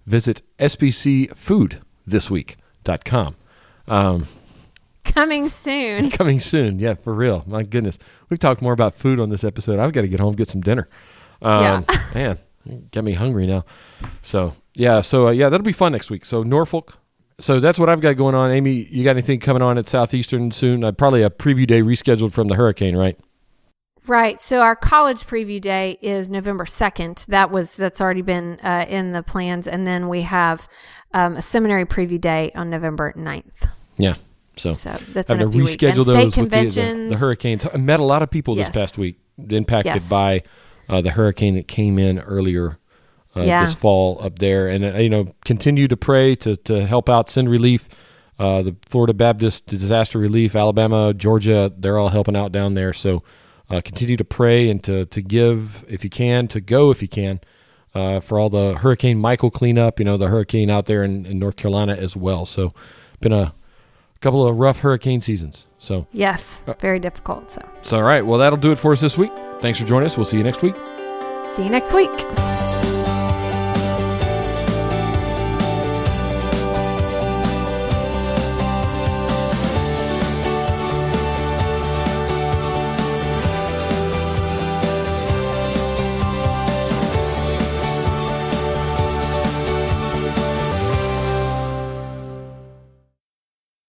[0.07, 3.36] visit sbcfoodthisweek.com.
[3.88, 4.26] Um,
[5.05, 6.11] Coming soon.
[6.11, 6.78] coming soon.
[6.78, 7.43] Yeah, for real.
[7.47, 7.99] My goodness.
[8.28, 9.78] We've talked more about food on this episode.
[9.80, 10.88] I've got to get home, get some dinner.
[11.43, 11.97] Um, Yeah.
[12.14, 12.38] man,
[12.91, 13.64] get me hungry now.
[14.22, 15.01] So, yeah.
[15.01, 16.24] So, uh, yeah, that'll be fun next week.
[16.24, 16.99] So, Norfolk.
[17.41, 18.51] So, that's what I've got going on.
[18.51, 20.84] Amy, you got anything coming on at Southeastern soon?
[20.84, 23.18] Uh, probably a preview day rescheduled from the hurricane, right?
[24.07, 24.41] Right.
[24.41, 27.24] So our college preview day is November second.
[27.28, 30.66] That was that's already been uh, in the plans, and then we have
[31.12, 33.68] um, a seminary preview day on November 9th.
[33.99, 34.14] Yeah.
[34.57, 37.66] So, So that's in having a to reschedule those with the, the, the hurricanes.
[37.72, 39.16] I met a lot of people this past week
[39.49, 40.09] impacted Yes.
[40.09, 40.43] by
[40.88, 42.79] uh, the hurricane that came in earlier
[43.36, 43.64] uh, Yeah.
[43.64, 44.68] this fall up there.
[44.68, 47.88] And, uh, you know, continue to pray to, to help out, send relief.
[48.38, 52.92] Uh, the Florida Baptist Disaster Relief, Alabama, Georgia, they're all helping out down there.
[52.94, 53.22] So
[53.68, 57.08] uh, continue to pray and to, to give if you can, to go if you
[57.08, 57.40] can.
[57.94, 61.38] Uh, for all the Hurricane Michael cleanup, you know, the hurricane out there in, in
[61.40, 62.46] North Carolina as well.
[62.46, 62.72] So,
[63.20, 63.52] been a
[64.20, 65.66] couple of rough hurricane seasons.
[65.78, 67.50] So, Yes, very difficult.
[67.50, 68.24] So so all right.
[68.24, 69.32] Well, that'll do it for us this week.
[69.60, 70.16] Thanks for joining us.
[70.16, 70.76] We'll see you next week.
[71.46, 72.69] see you next week.